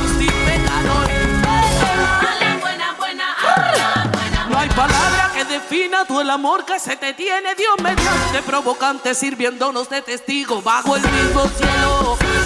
defina 5.53 6.03
tú 6.05 6.19
el 6.19 6.29
amor 6.31 6.65
que 6.65 6.79
se 6.79 6.95
te 6.95 7.13
tiene, 7.13 7.53
Dios 7.53 7.75
mediante 7.83 8.41
provocante, 8.43 9.13
sirviéndonos 9.13 9.87
de 9.87 10.01
testigo 10.01 10.63
bajo 10.63 10.95
el 10.95 11.03
mismo 11.03 11.47
cielo. 11.49 12.42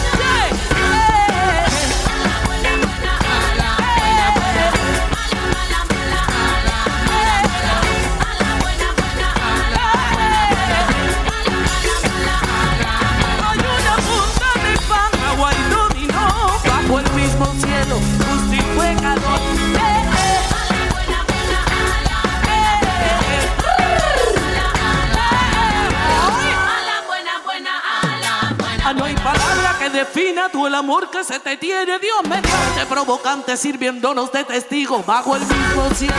Defina 29.98 30.48
tú 30.50 30.68
el 30.68 30.76
amor 30.76 31.10
que 31.10 31.24
se 31.24 31.40
te 31.40 31.58
tiene, 31.58 31.98
Dios 31.98 32.22
mediante 32.24 32.86
provocante, 32.88 33.58
sirviéndonos 33.58 34.32
de 34.32 34.44
testigo 34.44 35.02
bajo 35.04 35.36
el 35.36 35.42
mismo 35.42 35.90
cielo, 35.96 36.14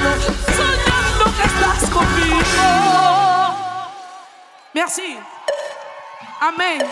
soñando 0.57 1.25
que 1.37 1.47
estás 1.47 1.91
conmigo. 1.91 2.41
Merci. 4.75 5.17
Amén. 6.41 6.85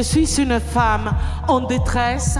Je 0.00 0.04
suis 0.04 0.40
une 0.40 0.58
femme 0.58 1.14
en 1.46 1.60
détresse. 1.60 2.38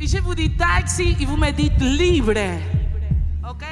Et 0.00 0.06
je 0.06 0.18
vous 0.18 0.34
dis 0.34 0.50
taxi 0.56 1.14
et 1.20 1.26
vous 1.26 1.36
me 1.36 1.50
dites 1.50 1.78
libre. 1.80 2.40
¿Ok? 3.46 3.64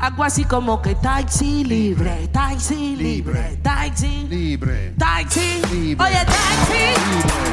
Algo 0.00 0.22
así 0.22 0.44
como 0.44 0.82
que 0.82 0.94
taxi 0.96 1.64
libre, 1.64 2.28
taxi 2.30 2.94
libre, 2.94 3.56
taxi 3.62 4.26
Libre. 4.28 4.92
Taxi. 4.98 5.62
Libre. 5.72 6.04
Oye, 6.04 6.24
taxi. 6.26 6.84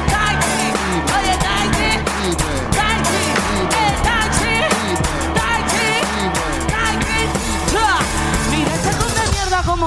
Taxi. 0.06 0.64
Oye, 1.16 1.34
taxi. 1.40 1.88
Libre. 2.28 2.61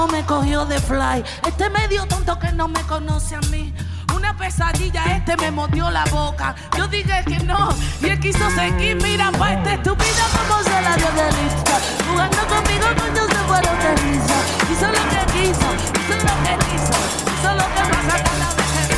Como 0.06 0.12
me 0.12 0.24
cogió 0.24 0.64
de 0.64 0.78
fly. 0.78 1.24
Este 1.46 1.68
medio 1.70 2.06
tonto 2.06 2.38
que 2.38 2.52
no 2.52 2.68
me 2.68 2.80
conoce 2.82 3.34
a 3.34 3.40
mí. 3.50 3.74
Una 4.14 4.36
pesadilla, 4.36 5.04
este 5.16 5.36
me 5.36 5.50
mordió 5.50 5.90
la 5.90 6.04
boca. 6.06 6.54
Yo 6.76 6.86
dije 6.88 7.24
que 7.26 7.38
no, 7.40 7.68
y 8.00 8.06
él 8.06 8.20
quiso 8.20 8.48
seguir. 8.50 8.96
Mira, 9.02 9.30
pa' 9.32 9.54
este 9.54 9.74
estúpido 9.74 10.24
como 10.32 10.62
se 10.62 10.82
la 10.82 10.96
dio 10.96 11.10
de 11.12 11.32
lista. 11.42 11.80
Jugando 12.08 12.38
conmigo, 12.46 12.86
coño, 12.96 13.26
se 13.26 13.40
fueron 13.48 13.78
de 13.78 13.96
risa. 13.96 14.36
Hizo 14.72 14.86
lo 14.86 15.02
que 15.10 15.22
quiso, 15.32 15.68
hizo 15.98 16.16
lo 16.24 16.34
que 16.44 16.54
quiso. 16.66 16.96
Hizo 17.32 17.50
lo 17.54 17.66
que 17.74 17.82
pasa 17.90 18.16
cada 18.24 18.48
vez 18.56 18.70
que 18.88 18.96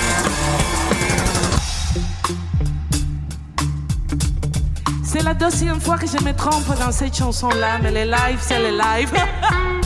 C'est 5.04 5.22
la 5.22 5.34
deuxième 5.34 5.80
fois 5.80 5.98
que 5.98 6.06
je 6.06 6.22
me 6.22 6.34
trompe 6.34 6.68
dans 6.78 6.92
cette 6.92 7.16
chanson-là, 7.16 7.78
mais 7.82 7.90
les 7.90 8.04
lives, 8.04 8.40
c'est 8.40 8.60
les 8.60 8.72
lives. 8.72 9.12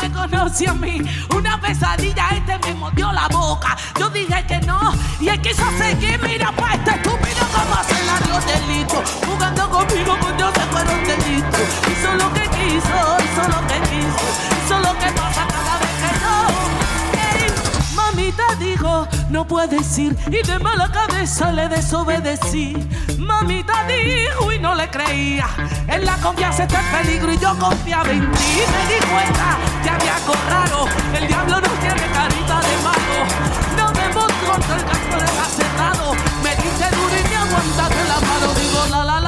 me 0.00 0.10
conoce 0.10 0.68
a 0.68 0.74
mí. 0.74 1.00
Una 1.34 1.60
pesadilla, 1.60 2.28
este 2.30 2.58
me 2.66 2.74
mordió 2.74 3.12
la 3.12 3.28
boca. 3.28 3.76
Yo 3.98 4.08
dije 4.10 4.44
que 4.46 4.58
no, 4.60 4.92
y 5.20 5.28
él 5.28 5.40
quiso 5.40 5.64
seguir. 5.78 6.20
Mira, 6.22 6.52
pa' 6.52 6.74
este 6.74 6.90
estúpido 6.90 7.44
como 7.52 7.76
se 7.84 8.04
la 8.04 8.18
dio 8.24 8.40
delito. 8.52 9.02
Jugando 9.26 9.70
conmigo, 9.70 10.16
pues 10.20 10.34
yo 10.38 10.50
se 10.52 10.60
fueron 10.72 11.04
delito. 11.04 11.58
Hizo 11.90 12.14
lo 12.14 12.32
que 12.32 12.42
quiso, 12.42 12.96
hizo 13.24 13.48
lo 13.48 13.66
que 13.66 13.80
quiso. 13.90 14.26
Hizo 14.64 14.78
lo 14.78 14.98
que 14.98 15.12
pasa 15.12 15.46
cada 15.48 15.78
vez 15.78 15.94
que 16.00 16.10
no. 16.24 16.36
Ey, 17.34 17.94
Mamita 17.94 18.54
dijo, 18.58 19.06
no 19.30 19.46
puedes 19.46 19.98
ir 19.98 20.16
y 20.28 20.42
de 20.46 20.58
mala 20.58 20.90
cabeza 20.90 21.52
le 21.52 21.68
desobedecí. 21.68 22.76
Mamita 23.30 23.84
dijo 23.84 24.52
y 24.52 24.58
no 24.58 24.74
le 24.74 24.90
creía. 24.90 25.46
En 25.86 26.04
la 26.04 26.16
confianza 26.16 26.64
está 26.64 26.80
el 26.80 27.06
peligro 27.06 27.32
y 27.32 27.38
yo 27.38 27.56
confiaba 27.58 28.10
en 28.10 28.30
ti. 28.32 28.62
Me 28.72 28.94
di 28.94 29.00
cuenta 29.06 29.56
que 29.82 29.90
había 29.90 30.16
raro. 30.50 30.86
El 31.14 31.26
diablo 31.28 31.60
no 31.60 31.68
tiene 31.80 32.06
carita 32.12 32.60
de 32.66 32.74
mago. 32.86 33.20
No 33.78 33.86
me 33.92 34.06
mostró 34.14 34.74
el 34.74 34.84
casco 34.84 35.16
de 35.22 35.28
cerrado. 35.56 36.12
Me 36.42 36.50
diste 36.56 36.86
duro 36.96 37.14
y 37.18 37.28
me 37.28 37.36
aguantaste 37.36 38.02
la 38.12 38.20
mano. 38.28 38.54
Digo 38.60 38.86
la 38.90 39.04
la 39.04 39.19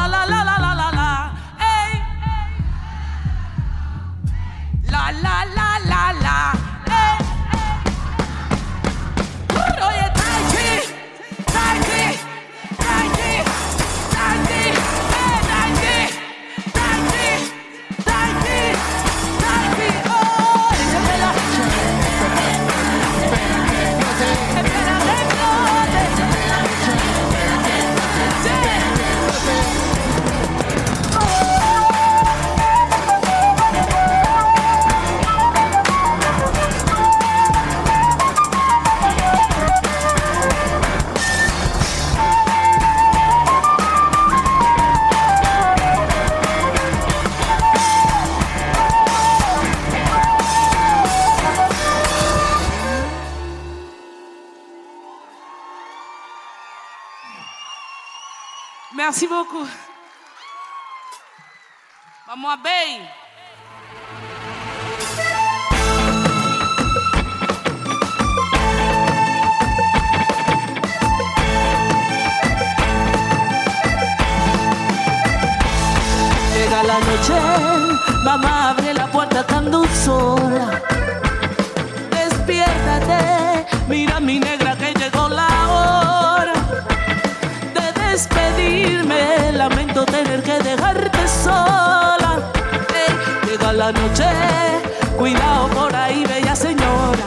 Merci 59.13 59.27
beaucoup. 59.27 59.69
Vamos 62.27 62.51
a 62.51 62.57
ver. 62.63 63.11
Llega 76.55 76.83
la 76.83 76.99
noche, 77.01 77.35
mamá 78.25 78.71
abre 78.71 78.95
la 78.95 79.07
puerta 79.09 79.41
estando 79.41 79.85
sola. 79.89 80.81
Despiértate, 82.11 83.67
mira 83.89 84.21
mi 84.21 84.41
negra 84.41 84.72
Lamento 89.53 90.05
tener 90.07 90.43
que 90.43 90.59
dejarte 90.59 91.29
sola. 91.29 92.51
Ey, 92.93 93.49
llega 93.49 93.73
la 93.73 93.93
noche, 93.93 94.25
cuidado 95.17 95.69
por 95.69 95.95
ahí, 95.95 96.25
bella 96.27 96.57
señora. 96.57 97.27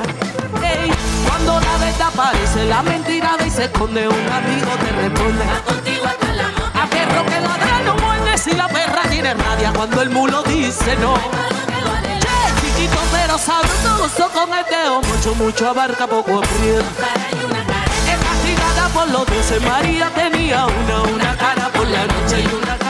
Ey, 0.62 0.92
cuando 1.26 1.60
la 1.62 1.78
verdad 1.78 2.08
aparece, 2.14 2.66
la 2.66 2.84
mentira 2.84 3.38
ve 3.40 3.48
y 3.48 3.50
se 3.50 3.66
esconde. 3.66 4.06
Un 4.06 4.28
amigo 4.34 4.72
te 4.82 4.92
responde: 5.02 5.46
contigo 5.66 6.06
hasta 6.06 6.34
la. 6.34 6.48
A 6.84 6.88
perro 6.88 7.26
que 7.26 7.40
ladra 7.40 7.80
no 7.86 7.96
muerde 8.06 8.38
si 8.38 8.52
la 8.54 8.68
perra 8.68 9.04
tiene 9.10 9.34
rabia 9.34 9.72
cuando 9.74 10.02
el 10.02 10.10
mulo 10.10 10.44
dice 10.44 10.98
no. 10.98 11.14
Che, 11.16 12.66
chiquito 12.68 13.00
pero 13.14 13.38
sabroso 13.38 14.30
con 14.34 14.54
el 14.54 14.66
dedo, 14.66 15.02
mucho, 15.02 15.36
mucho 15.36 15.70
abarca, 15.70 16.06
poco 16.06 16.40
aprieta. 16.40 17.55
Por 18.96 19.12
los 19.12 19.26
dioses. 19.28 19.62
María 19.64 20.10
tenía 20.16 20.66
una, 20.66 21.02
una 21.04 21.38
cara 21.38 21.68
por 21.74 21.86
la 21.86 22.08
noche 22.08 22.42
y 22.42 22.56
una 22.56 22.85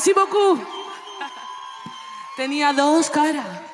Merci 0.00 0.14
beaucoup. 0.14 0.58
Tenía 2.34 2.72
dos 2.72 3.10
caras. 3.10 3.69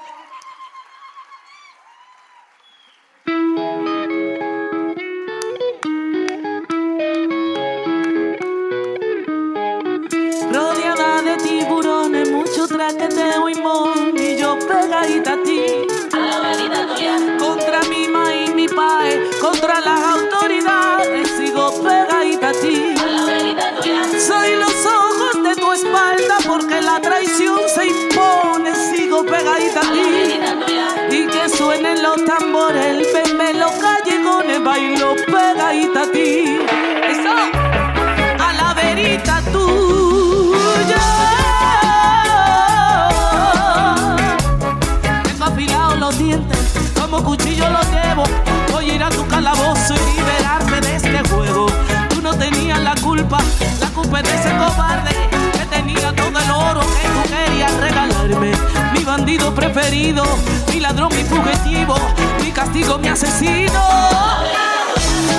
Ese 54.25 54.51
cobarde 54.57 55.11
que 55.53 55.67
tenía 55.67 56.13
todo 56.15 56.39
el 56.39 56.51
oro 56.51 56.81
que 56.81 57.09
tú 57.09 57.23
querías 57.29 57.73
regalarme. 57.75 58.53
Mi 58.95 59.05
bandido 59.05 59.55
preferido, 59.55 60.25
mi 60.73 60.81
ladrón, 60.81 61.11
mi 61.15 61.23
fugitivo, 61.25 61.97
mi 62.43 62.51
castigo, 62.51 62.99
mi 62.99 63.09
asesino. 63.09 63.81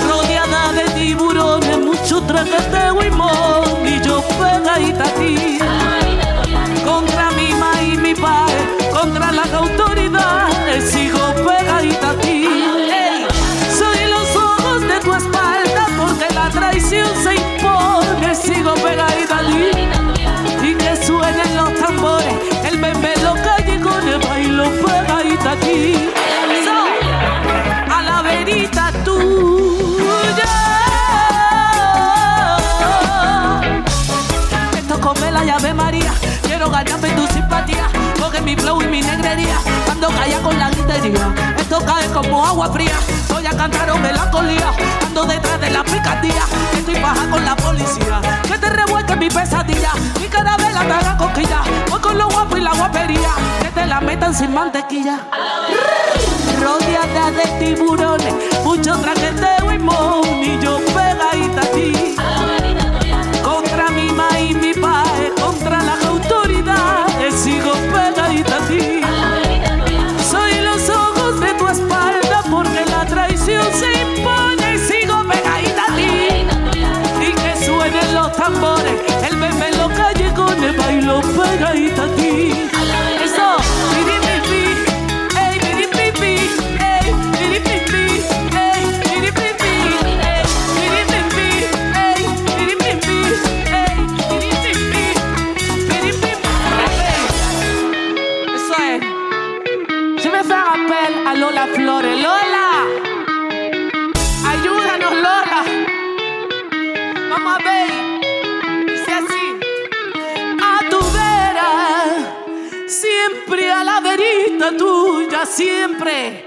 Rodeada 0.08 0.72
de 0.72 0.84
tiburones, 0.90 1.78
mucho 1.78 2.22
traqueteo 2.22 3.04
y 3.04 3.10
mon, 3.10 3.86
y 3.86 4.00
yo 4.02 4.22
pegadita 4.38 5.04
a 5.04 5.14
ti. 5.14 5.58
Contra 6.84 7.30
mi 7.32 7.52
ma 7.54 7.82
y 7.82 7.96
mi 7.96 8.14
padre, 8.14 8.90
contra 8.92 9.32
las 9.32 9.52
autoridades, 9.52 10.90
sigo 10.90 11.34
pegadita 11.44 12.10
a 12.10 12.14
ti. 12.14 12.27
Esto 41.88 42.00
cae 42.00 42.12
como 42.12 42.44
agua 42.44 42.68
fría. 42.68 42.98
Voy 43.30 43.46
a 43.46 43.50
cantar 43.56 43.90
o 43.90 43.96
melancolía. 43.96 44.72
Ando 45.06 45.24
detrás 45.24 45.58
de 45.58 45.70
la 45.70 45.82
picardía. 45.82 46.42
Estoy 46.76 47.00
baja 47.00 47.30
con 47.30 47.42
la 47.42 47.56
policía. 47.56 48.20
Que 48.46 48.58
te 48.58 48.68
revuelque 48.68 49.16
mi 49.16 49.30
pesadilla. 49.30 49.92
Mi 50.20 50.26
carabela 50.26 50.80
te 50.84 50.92
haga 50.92 51.16
cosquilla. 51.16 51.62
Voy 51.88 52.00
con 52.00 52.18
lo 52.18 52.28
guapo 52.28 52.58
y 52.58 52.60
la 52.60 52.74
guapería. 52.74 53.30
Que 53.62 53.68
te 53.68 53.86
la 53.86 54.02
metan 54.02 54.34
sin 54.34 54.52
mantequilla. 54.52 55.20
Rodeada 56.60 57.30
de 57.30 57.64
tiburones. 57.64 58.34
Mucho 58.64 58.94
traqueteo 58.98 59.72
y 59.72 59.78
mon. 59.78 60.26
Y 60.44 60.58
yo 60.60 60.78
pegadita 60.94 61.62
a 61.62 61.72
ti. 61.72 62.17
Siempre 115.58 116.44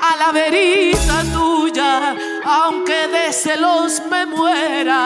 a 0.00 0.16
la 0.16 0.32
verita 0.32 1.22
tuya, 1.34 2.16
aunque 2.44 3.08
de 3.08 3.30
celos 3.30 4.00
me 4.10 4.24
muera. 4.24 5.02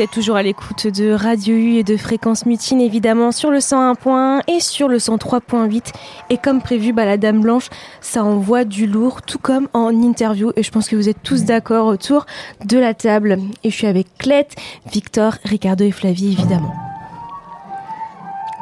Vous 0.00 0.04
êtes 0.04 0.10
toujours 0.12 0.36
à 0.36 0.42
l'écoute 0.42 0.86
de 0.86 1.12
Radio 1.12 1.54
U 1.54 1.74
et 1.74 1.84
de 1.84 1.94
Fréquence 1.98 2.46
Mutine, 2.46 2.80
évidemment, 2.80 3.32
sur 3.32 3.50
le 3.50 3.58
101.1 3.58 4.40
et 4.48 4.58
sur 4.58 4.88
le 4.88 4.96
103.8. 4.96 5.92
Et 6.30 6.38
comme 6.38 6.62
prévu, 6.62 6.94
bah, 6.94 7.04
la 7.04 7.18
Dame 7.18 7.42
Blanche, 7.42 7.68
ça 8.00 8.24
envoie 8.24 8.64
du 8.64 8.86
lourd, 8.86 9.20
tout 9.20 9.36
comme 9.38 9.68
en 9.74 9.90
interview. 9.90 10.52
Et 10.56 10.62
je 10.62 10.70
pense 10.70 10.88
que 10.88 10.96
vous 10.96 11.10
êtes 11.10 11.22
tous 11.22 11.44
d'accord 11.44 11.84
autour 11.86 12.24
de 12.64 12.78
la 12.78 12.94
table. 12.94 13.36
Et 13.62 13.68
je 13.68 13.76
suis 13.76 13.86
avec 13.86 14.06
Clette, 14.16 14.54
Victor, 14.90 15.34
Ricardo 15.44 15.84
et 15.84 15.90
Flavie, 15.90 16.32
évidemment. 16.32 16.72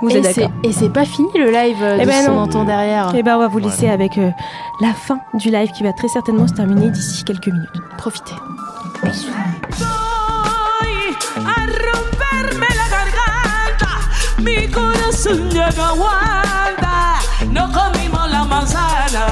Vous 0.02 0.10
et 0.10 0.16
êtes 0.16 0.24
c'est- 0.34 0.40
d'accord 0.40 0.56
Et 0.64 0.72
c'est 0.72 0.92
pas 0.92 1.04
fini 1.04 1.28
le 1.36 1.52
live 1.52 1.76
euh, 1.82 1.98
Eh 2.00 2.02
de 2.02 2.06
ben 2.08 2.20
ce 2.22 2.26
qu'on 2.26 2.32
non. 2.34 2.40
entend 2.40 2.64
derrière. 2.64 3.12
Eh 3.16 3.22
ben, 3.22 3.36
on 3.36 3.38
va 3.38 3.46
vous 3.46 3.58
laisser 3.60 3.88
avec 3.88 4.18
euh, 4.18 4.30
la 4.80 4.92
fin 4.92 5.20
du 5.34 5.50
live 5.52 5.70
qui 5.70 5.84
va 5.84 5.92
très 5.92 6.08
certainement 6.08 6.48
se 6.48 6.54
terminer 6.54 6.90
d'ici 6.90 7.22
quelques 7.22 7.46
minutes. 7.46 7.68
Profitez. 7.96 8.34
Voy 9.04 9.12
no. 15.26 15.96
No 17.50 17.72
comimos 17.72 18.30
la 18.30 18.44
manzana, 18.44 19.26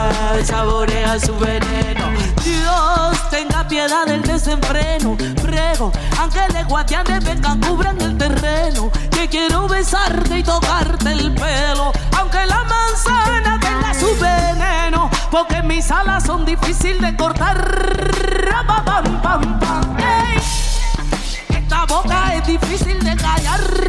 saborea 0.45 1.19
su 1.21 1.37
veneno. 1.37 2.11
Dios 2.45 3.31
tenga 3.31 3.67
piedad 3.69 4.07
del 4.07 4.23
desenfreno, 4.23 5.17
prego, 5.43 5.93
ángeles 6.19 6.67
guardianes 6.67 7.25
vengan, 7.25 7.61
cubran 7.61 8.01
el 8.01 8.17
terreno. 8.17 8.91
Que 9.11 9.29
quiero 9.29 9.69
besarte 9.69 10.39
y 10.39 10.43
tocarte 10.43 11.13
el 11.13 11.33
pelo, 11.35 11.93
aunque 12.19 12.45
la 12.47 12.65
manzana 12.65 13.61
tenga 13.61 13.95
su 13.95 14.09
veneno, 14.19 15.09
porque 15.31 15.63
mis 15.63 15.89
alas 15.91 16.25
son 16.25 16.45
difíciles 16.45 17.01
de 17.01 17.17
cortar. 17.17 17.57
Pam, 18.67 19.23
pam, 19.23 19.61
pam, 19.61 19.97
ey. 19.99 20.41
Esta 21.49 21.85
boca 21.85 22.35
es 22.35 22.47
difícil 22.47 22.99
de 23.05 23.15
callar. 23.17 23.86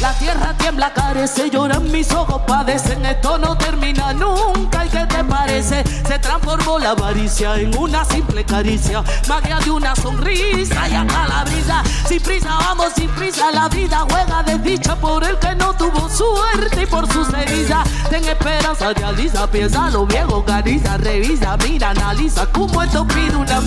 La 0.00 0.12
tierra 0.18 0.52
tiembla, 0.58 0.92
carece, 0.92 1.48
lloran 1.48 1.90
mis 1.90 2.12
ojos, 2.12 2.42
padecen. 2.46 3.06
Esto 3.06 3.38
no 3.38 3.56
termina 3.56 4.12
nunca. 4.12 4.84
¿Y 4.84 4.88
qué 4.88 5.06
te 5.06 5.24
parece? 5.24 5.82
Se 6.06 6.18
transformó 6.18 6.78
la 6.78 6.90
avaricia 6.90 7.56
en 7.56 7.76
una 7.78 8.04
simple 8.04 8.44
caricia. 8.44 9.02
Magia 9.28 9.58
de 9.60 9.70
una 9.70 9.96
sonrisa 9.96 10.88
y 10.88 10.94
acá 10.94 11.26
la 11.28 11.44
brisa. 11.44 11.82
Sin 12.06 12.20
prisa, 12.20 12.50
vamos 12.50 12.92
sin 12.94 13.08
prisa. 13.10 13.50
La 13.52 13.68
vida 13.68 14.04
juega 14.10 14.42
de 14.42 14.58
dicha 14.58 14.94
por 14.96 15.24
el 15.24 15.38
que 15.38 15.54
no 15.54 15.72
tuvo 15.74 16.08
suerte 16.08 16.82
y 16.82 16.86
por 16.86 17.10
su 17.10 17.24
ceniza. 17.24 17.82
Ten 18.10 18.24
esperanza, 18.24 18.92
realiza, 18.92 19.46
piensa 19.46 19.88
lo 19.90 20.04
viejo, 20.04 20.38
organiza, 20.38 20.98
revisa, 20.98 21.56
mira, 21.66 21.90
analiza. 21.90 22.46
Como 22.52 22.82
esto 22.82 23.06
pide 23.06 23.36
una 23.36 23.60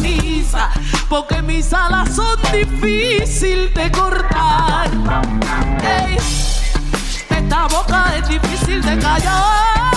Porque 1.09 1.41
mis 1.41 1.73
alas 1.73 2.15
son 2.15 2.37
difíciles 2.51 3.73
de 3.73 3.91
cortar. 3.91 4.89
Ey, 5.81 6.17
esta 7.29 7.67
boca 7.67 8.15
es 8.17 8.27
difícil 8.27 8.81
de 8.81 8.97
callar. 8.99 9.96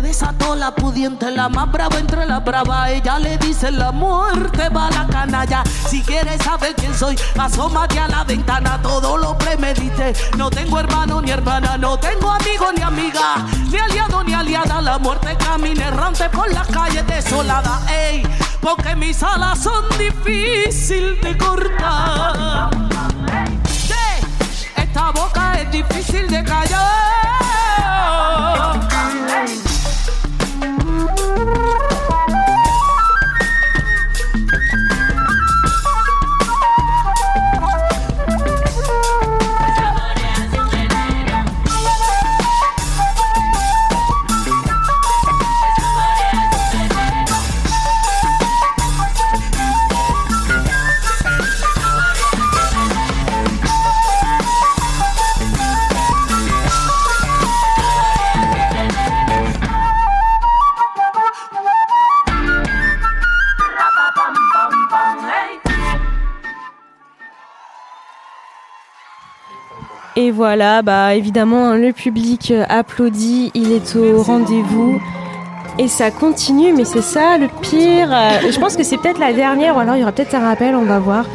Desató 0.00 0.56
la 0.56 0.74
pudiente, 0.74 1.30
la 1.30 1.48
más 1.48 1.70
brava 1.70 1.98
entre 1.98 2.26
la 2.26 2.40
brava. 2.40 2.90
Ella 2.90 3.18
le 3.18 3.38
dice 3.38 3.70
la 3.70 3.92
muerte 3.92 4.68
va 4.68 4.88
a 4.88 4.90
la 4.90 5.06
canalla. 5.06 5.62
Si 5.88 6.02
quieres 6.02 6.42
saber 6.42 6.74
quién 6.74 6.94
soy, 6.94 7.16
asómate 7.38 7.98
a 7.98 8.08
la 8.08 8.24
ventana. 8.24 8.80
Todo 8.82 9.16
lo 9.16 9.38
premedité. 9.38 10.12
No 10.36 10.50
tengo 10.50 10.78
hermano 10.80 11.20
ni 11.20 11.30
hermana, 11.30 11.76
no 11.78 11.96
tengo 11.96 12.30
amigo 12.30 12.72
ni 12.76 12.82
amiga, 12.82 13.46
ni 13.70 13.78
aliado 13.78 14.24
ni 14.24 14.34
aliada. 14.34 14.80
La 14.82 14.98
muerte 14.98 15.36
camina 15.36 15.88
errante 15.88 16.28
por 16.28 16.52
las 16.52 16.66
calles 16.68 17.06
desolada. 17.06 17.80
Ey, 17.88 18.26
porque 18.60 18.96
mis 18.96 19.22
alas 19.22 19.60
son 19.60 19.84
difíciles 19.96 21.20
de 21.20 21.38
cortar. 21.38 22.70
Esta 24.76 25.10
boca 25.10 25.60
es 25.60 25.70
difícil 25.70 26.28
de 26.28 26.44
callar. 26.44 27.23
Et 70.24 70.30
voilà, 70.30 70.80
bah 70.80 71.14
évidemment, 71.14 71.74
le 71.74 71.92
public 71.92 72.50
euh, 72.50 72.64
applaudit, 72.70 73.50
il 73.52 73.72
est 73.72 73.94
au 73.94 74.22
rendez-vous. 74.22 74.98
Et 75.78 75.86
ça 75.86 76.10
continue, 76.10 76.72
mais 76.72 76.86
c'est 76.86 77.02
ça 77.02 77.36
le 77.36 77.48
pire. 77.60 78.10
Euh, 78.10 78.50
Je 78.50 78.58
pense 78.58 78.74
que 78.74 78.84
c'est 78.84 78.96
peut-être 78.96 79.18
la 79.18 79.34
dernière, 79.34 79.76
ou 79.76 79.80
alors 79.80 79.96
il 79.96 80.00
y 80.00 80.02
aura 80.02 80.12
peut-être 80.12 80.34
un 80.34 80.48
rappel, 80.48 80.74
on 80.74 80.86
va 80.86 80.98
voir. 80.98 81.26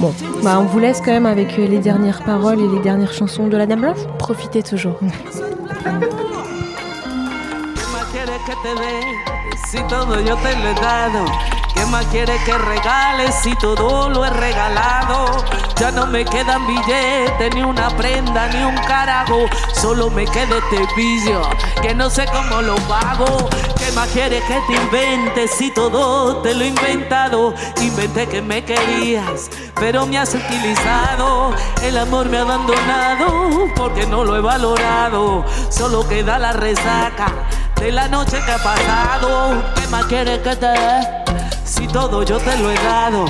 Bon, 0.00 0.12
bah 0.42 0.58
on 0.60 0.64
vous 0.64 0.78
laisse 0.78 1.00
quand 1.00 1.12
même 1.12 1.24
avec 1.24 1.58
euh, 1.58 1.66
les 1.66 1.78
dernières 1.78 2.22
paroles 2.24 2.60
et 2.60 2.68
les 2.68 2.80
dernières 2.80 3.14
chansons 3.14 3.46
de 3.46 3.56
la 3.56 3.64
Dame 3.64 3.80
Blanche. 3.80 4.00
Profitez 4.18 4.62
toujours. 4.62 5.00
¿Qué 11.76 11.84
más 11.84 12.06
quieres 12.06 12.42
que 12.44 12.56
regales 12.56 13.34
si 13.42 13.54
todo 13.56 14.08
lo 14.08 14.24
he 14.24 14.30
regalado? 14.30 15.44
Ya 15.78 15.90
no 15.90 16.06
me 16.06 16.24
quedan 16.24 16.66
billetes, 16.66 17.54
ni 17.54 17.60
una 17.62 17.90
prenda, 17.90 18.48
ni 18.48 18.64
un 18.64 18.74
carajo. 18.88 19.44
Solo 19.74 20.08
me 20.08 20.24
queda 20.24 20.56
este 20.56 20.80
vicio, 20.96 21.42
que 21.82 21.94
no 21.94 22.08
sé 22.08 22.24
cómo 22.32 22.62
lo 22.62 22.76
pago. 22.88 23.50
¿Qué 23.76 23.92
más 23.92 24.08
quieres 24.08 24.42
que 24.44 24.58
te 24.66 24.72
inventes 24.72 25.50
si 25.50 25.70
todo 25.74 26.38
te 26.38 26.54
lo 26.54 26.64
he 26.64 26.68
inventado? 26.68 27.54
Inventé 27.82 28.26
que 28.26 28.40
me 28.40 28.64
querías, 28.64 29.50
pero 29.74 30.06
me 30.06 30.18
has 30.18 30.34
utilizado. 30.34 31.54
El 31.82 31.98
amor 31.98 32.30
me 32.30 32.38
ha 32.38 32.42
abandonado 32.42 33.68
porque 33.76 34.06
no 34.06 34.24
lo 34.24 34.34
he 34.34 34.40
valorado. 34.40 35.44
Solo 35.68 36.08
queda 36.08 36.38
la 36.38 36.54
resaca 36.54 37.30
de 37.78 37.92
la 37.92 38.08
noche 38.08 38.40
que 38.46 38.52
ha 38.52 38.58
pasado. 38.58 39.62
¿Qué 39.74 39.86
más 39.88 40.06
quieres 40.06 40.38
que 40.38 40.56
te? 40.56 41.45
Si 41.66 41.88
todo 41.88 42.22
yo 42.22 42.38
te 42.38 42.56
lo 42.58 42.70
he 42.70 42.74
dado. 42.76 43.24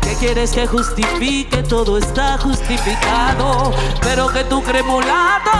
¿Qué 0.00 0.14
quieres 0.14 0.52
que 0.52 0.66
justifique? 0.66 1.62
Todo 1.62 1.98
está 1.98 2.38
justificado. 2.38 3.72
Pero 4.00 4.28
que 4.28 4.44
tú 4.44 4.62
crees 4.62 4.84
mulato, 4.84 5.50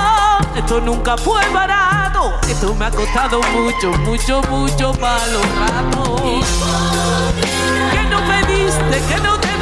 esto 0.56 0.80
nunca 0.80 1.16
fue 1.18 1.46
barato. 1.50 2.32
Esto 2.48 2.74
me 2.74 2.86
ha 2.86 2.90
costado 2.90 3.40
mucho, 3.52 3.92
mucho, 3.98 4.40
mucho 4.50 4.94
malos 4.94 5.46
ratos. 5.60 6.46
Que 7.92 8.02
no 8.04 8.18
pediste, 8.26 9.14
que 9.14 9.20
no 9.20 9.38
te 9.38 9.52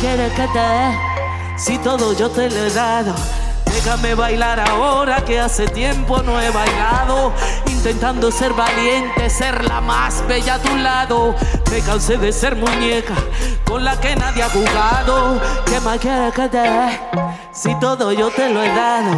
quieres 0.00 0.32
que 0.32 0.46
te 0.48 0.58
dé? 0.58 0.98
Si 1.56 1.78
todo 1.78 2.12
yo 2.12 2.30
te 2.30 2.50
lo 2.50 2.56
he 2.56 2.70
dado. 2.70 3.14
Déjame 3.64 4.14
bailar 4.14 4.60
ahora 4.60 5.24
que 5.24 5.38
hace 5.38 5.66
tiempo 5.66 6.22
no 6.22 6.40
he 6.40 6.50
bailado. 6.50 7.32
Intentando 7.66 8.30
ser 8.30 8.52
valiente, 8.52 9.30
ser 9.30 9.64
la 9.64 9.80
más 9.80 10.26
bella 10.26 10.54
a 10.54 10.58
tu 10.58 10.76
lado. 10.76 11.34
Me 11.70 11.80
cansé 11.80 12.16
de 12.18 12.32
ser 12.32 12.56
muñeca 12.56 13.14
con 13.64 13.84
la 13.84 13.98
que 14.00 14.16
nadie 14.16 14.42
ha 14.42 14.50
jugado. 14.50 15.40
¿Qué 15.66 15.80
más 15.80 15.98
quieres 15.98 16.32
que 16.34 16.48
te 16.48 16.58
dé? 16.58 17.00
Si 17.52 17.74
todo 17.78 18.12
yo 18.12 18.30
te 18.30 18.48
lo 18.48 18.62
he 18.62 18.68
dado. 18.68 19.16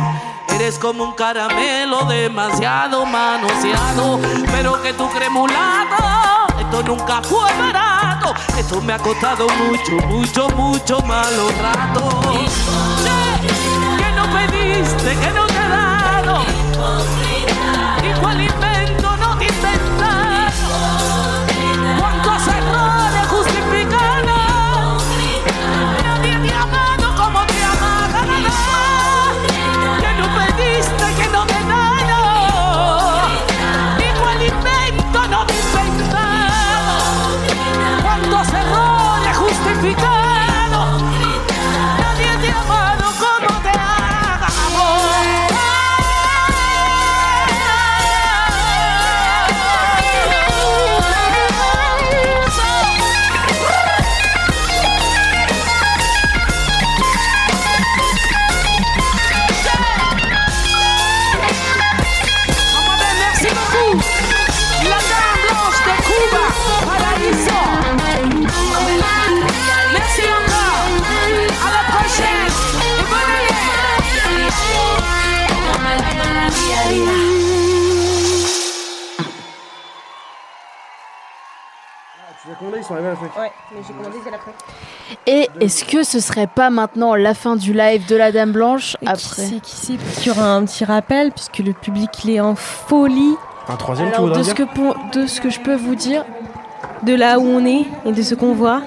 Eres 0.54 0.78
como 0.78 1.04
un 1.04 1.12
caramelo 1.12 2.04
demasiado 2.04 3.06
manoseado. 3.06 4.18
Pero 4.52 4.82
que 4.82 4.92
tú 4.92 5.08
crees 5.10 5.30
mulato. 5.30 6.47
Nunca 6.70 7.22
fue 7.22 7.50
barato. 7.58 8.34
Esto 8.56 8.80
me 8.80 8.92
ha 8.92 8.98
costado 8.98 9.46
mucho, 9.48 10.06
mucho, 10.06 10.48
mucho 10.50 11.00
malos 11.00 11.52
ratos. 11.58 12.14
Que 13.96 14.12
no 14.12 14.24
pediste, 14.32 15.16
que 15.18 15.30
no 15.32 15.47
Ouais, 83.38 83.52
mais 83.72 83.80
j'ai 83.86 83.94
commandé 83.94 84.16
dès 84.24 84.30
l'après. 84.30 84.50
Et 85.26 85.48
est-ce 85.60 85.84
que 85.84 86.02
ce 86.02 86.20
serait 86.20 86.46
pas 86.46 86.70
maintenant 86.70 87.14
la 87.14 87.34
fin 87.34 87.56
du 87.56 87.72
live 87.72 88.06
de 88.06 88.16
la 88.16 88.32
Dame 88.32 88.52
Blanche 88.52 88.96
Et 89.02 89.06
Qui 89.06 89.10
après 89.12 89.42
sait, 89.42 89.60
qui 89.62 89.76
sait, 89.76 89.92
peut-être 89.94 90.14
qu'il 90.20 90.32
y 90.32 90.36
aura 90.36 90.52
un 90.54 90.64
petit 90.64 90.84
rappel, 90.84 91.32
puisque 91.32 91.58
le 91.58 91.72
public 91.72 92.10
il 92.24 92.30
est 92.30 92.40
en 92.40 92.54
folie 92.54 93.34
Un 93.68 93.76
troisième, 93.76 94.08
Alors 94.08 94.22
voudrais 94.22 94.38
de 94.38 94.42
ce, 94.44 94.54
dire 94.54 94.66
que 94.66 94.74
pour- 94.74 94.96
de 95.12 95.26
ce 95.26 95.40
que 95.40 95.50
je 95.50 95.60
peux 95.60 95.76
vous 95.76 95.94
dire, 95.94 96.24
de 97.04 97.14
là 97.14 97.38
où 97.38 97.44
on 97.46 97.64
est 97.64 97.84
et 98.04 98.12
de 98.12 98.22
ce 98.22 98.34
qu'on 98.34 98.52
voit. 98.54 98.82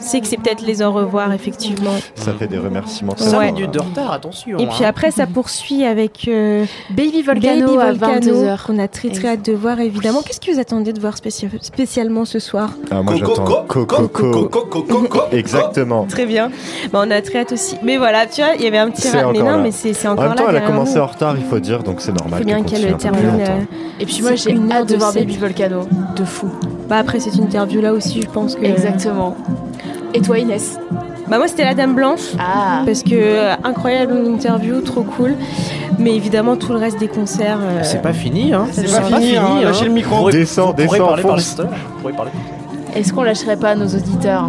C'est 0.00 0.20
que 0.20 0.26
c'est 0.26 0.36
peut-être 0.36 0.62
les 0.62 0.82
au 0.82 0.92
revoir, 0.92 1.32
effectivement. 1.32 1.94
Ça 2.14 2.32
fait 2.32 2.46
des 2.46 2.58
remerciements. 2.58 3.14
Ouais. 3.18 3.26
5 3.26 3.52
minutes 3.54 3.70
de 3.72 3.80
retard, 3.80 4.12
attention. 4.12 4.58
Et 4.58 4.66
puis 4.66 4.84
hein. 4.84 4.88
après, 4.88 5.10
ça 5.10 5.26
poursuit 5.26 5.84
avec 5.84 6.26
euh, 6.28 6.64
Baby 6.90 7.22
Volcano 7.22 7.66
Baby 7.66 7.78
à 7.78 7.92
Volcano, 7.92 8.44
22h. 8.44 8.66
qu'on 8.66 8.78
a 8.78 8.88
très 8.88 9.08
très 9.10 9.28
hâte 9.28 9.44
de 9.44 9.52
voir, 9.52 9.80
évidemment. 9.80 10.22
Qu'est-ce 10.22 10.40
que 10.40 10.52
vous 10.52 10.58
attendez 10.60 10.92
de 10.92 11.00
voir 11.00 11.14
spéci- 11.16 11.48
spécialement 11.62 12.24
ce 12.24 12.38
soir? 12.38 12.70
Ah, 12.90 13.02
moi 13.02 13.14
j'attends 13.16 13.44
Coco. 13.68 15.28
Exactement. 15.32 16.04
Très 16.04 16.26
bien. 16.26 16.50
Bah, 16.92 17.02
on 17.06 17.10
a 17.10 17.20
très 17.20 17.40
hâte 17.40 17.52
aussi. 17.52 17.76
Mais 17.82 17.96
voilà, 17.96 18.26
tu 18.26 18.40
vois, 18.42 18.54
il 18.56 18.62
y 18.62 18.66
avait 18.66 18.78
un 18.78 18.90
petit... 18.90 19.02
C'est 19.02 19.20
ra- 19.20 19.32
Mais 19.32 19.38
encore 19.40 19.50
non, 19.52 19.56
là. 19.58 19.62
mais 19.62 19.72
c'est 19.72 19.92
c'est 19.92 20.08
En 20.08 20.12
encore 20.12 20.24
même 20.26 20.34
temps, 20.34 20.44
là 20.44 20.50
elle 20.50 20.56
a 20.56 20.66
commencé 20.66 20.98
en 20.98 21.06
retard, 21.06 21.36
il 21.36 21.44
faut 21.44 21.58
dire, 21.58 21.82
donc 21.82 22.00
c'est 22.00 22.12
normal. 22.12 22.40
faut 22.40 22.46
bien 22.46 22.62
qu'elle 22.62 22.96
termine. 22.96 23.20
euh, 23.40 23.60
Et 23.98 24.06
puis 24.06 24.22
moi 24.22 24.34
j'ai 24.34 24.56
hâte 24.70 24.88
de 24.88 24.96
voir. 24.96 25.12
Baby 25.12 25.36
Volcano, 25.36 25.82
de 26.16 26.24
fou. 26.24 26.48
Bah 26.88 26.96
après 26.98 27.20
cette 27.20 27.36
interview 27.36 27.80
là 27.80 27.92
aussi, 27.92 28.22
je 28.22 28.28
pense 28.28 28.54
que. 28.56 28.64
Exactement. 28.64 29.36
Et 30.14 30.20
toi 30.20 30.38
Inès 30.38 30.78
Bah 31.28 31.38
moi 31.38 31.46
c'était 31.48 31.64
la 31.64 31.74
Dame 31.74 31.94
Blanche. 31.94 32.32
Ah 32.38 32.82
Parce 32.84 33.02
que 33.02 33.10
euh, 33.14 33.54
incroyable 33.64 34.14
interview, 34.26 34.80
trop 34.80 35.02
cool. 35.02 35.34
Mais 35.98 36.14
évidemment 36.16 36.56
tout 36.56 36.72
le 36.72 36.78
reste 36.78 36.98
des 36.98 37.08
concerts. 37.08 37.58
euh, 37.60 37.80
C'est 37.82 38.02
pas 38.02 38.12
fini, 38.12 38.52
hein. 38.52 38.66
C'est 38.72 38.90
pas 38.90 39.00
pas 39.00 39.06
fini, 39.18 39.26
fini, 39.26 39.36
hein. 39.36 39.46
hein. 39.58 39.64
Lâchez 39.64 39.84
le 39.84 39.92
micro. 39.92 40.16
Pourrez 42.00 42.12
parler. 42.14 42.30
Est-ce 42.96 43.12
qu'on 43.12 43.22
lâcherait 43.22 43.56
pas 43.56 43.74
nos 43.76 43.86
auditeurs 43.86 44.48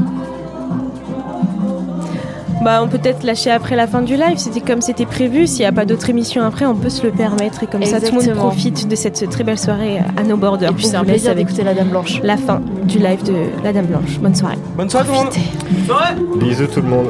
Bah 2.61 2.81
on 2.83 2.87
peut 2.87 2.99
peut-être 2.99 3.23
lâcher 3.23 3.49
après 3.49 3.75
la 3.75 3.87
fin 3.87 4.01
du 4.01 4.15
live. 4.15 4.37
C'était 4.37 4.61
comme 4.61 4.81
c'était 4.81 5.07
prévu. 5.07 5.47
S'il 5.47 5.61
n'y 5.61 5.65
a 5.65 5.71
pas 5.71 5.85
d'autres 5.85 6.09
émissions 6.09 6.43
après, 6.43 6.65
on 6.65 6.75
peut 6.75 6.89
se 6.89 7.03
le 7.03 7.11
permettre 7.11 7.63
et 7.63 7.67
comme 7.67 7.83
ça 7.83 7.99
tout 7.99 8.15
le 8.15 8.27
monde 8.27 8.35
profite 8.35 8.87
de 8.87 8.95
cette 8.95 9.29
très 9.29 9.43
belle 9.43 9.57
soirée 9.57 9.99
à 10.15 10.23
nos 10.23 10.37
borders. 10.37 10.69
Et 10.71 10.73
puis 10.73 10.85
On 10.85 10.89
c'est 10.89 10.95
un 10.95 11.03
plaisir 11.03 11.33
d'écouter 11.33 11.63
la 11.63 11.73
Dame 11.73 11.89
Blanche. 11.89 12.21
la 12.23 12.37
fin 12.37 12.61
du 12.83 12.99
live 12.99 13.23
de 13.23 13.63
la 13.63 13.73
Dame 13.73 13.87
Blanche. 13.87 14.19
Bonne 14.19 14.35
soirée. 14.35 14.57
Bonne 14.77 14.89
soirée 14.89 15.07
tout 15.07 15.13
le 15.13 15.17
monde. 15.17 16.39
Bisous 16.39 16.67
tout 16.67 16.81
le 16.81 16.87
monde. 16.87 17.07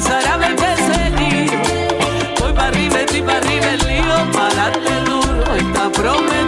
pasará. 0.00 0.38
Voy 2.40 2.52
para 2.52 2.68
arriba, 2.68 3.00
estoy 3.00 3.22
para 3.22 3.38
arriba 3.38 3.66
el 3.66 3.80
lío, 3.86 4.32
para 4.32 4.54
darte 4.54 4.94
duro. 5.04 6.39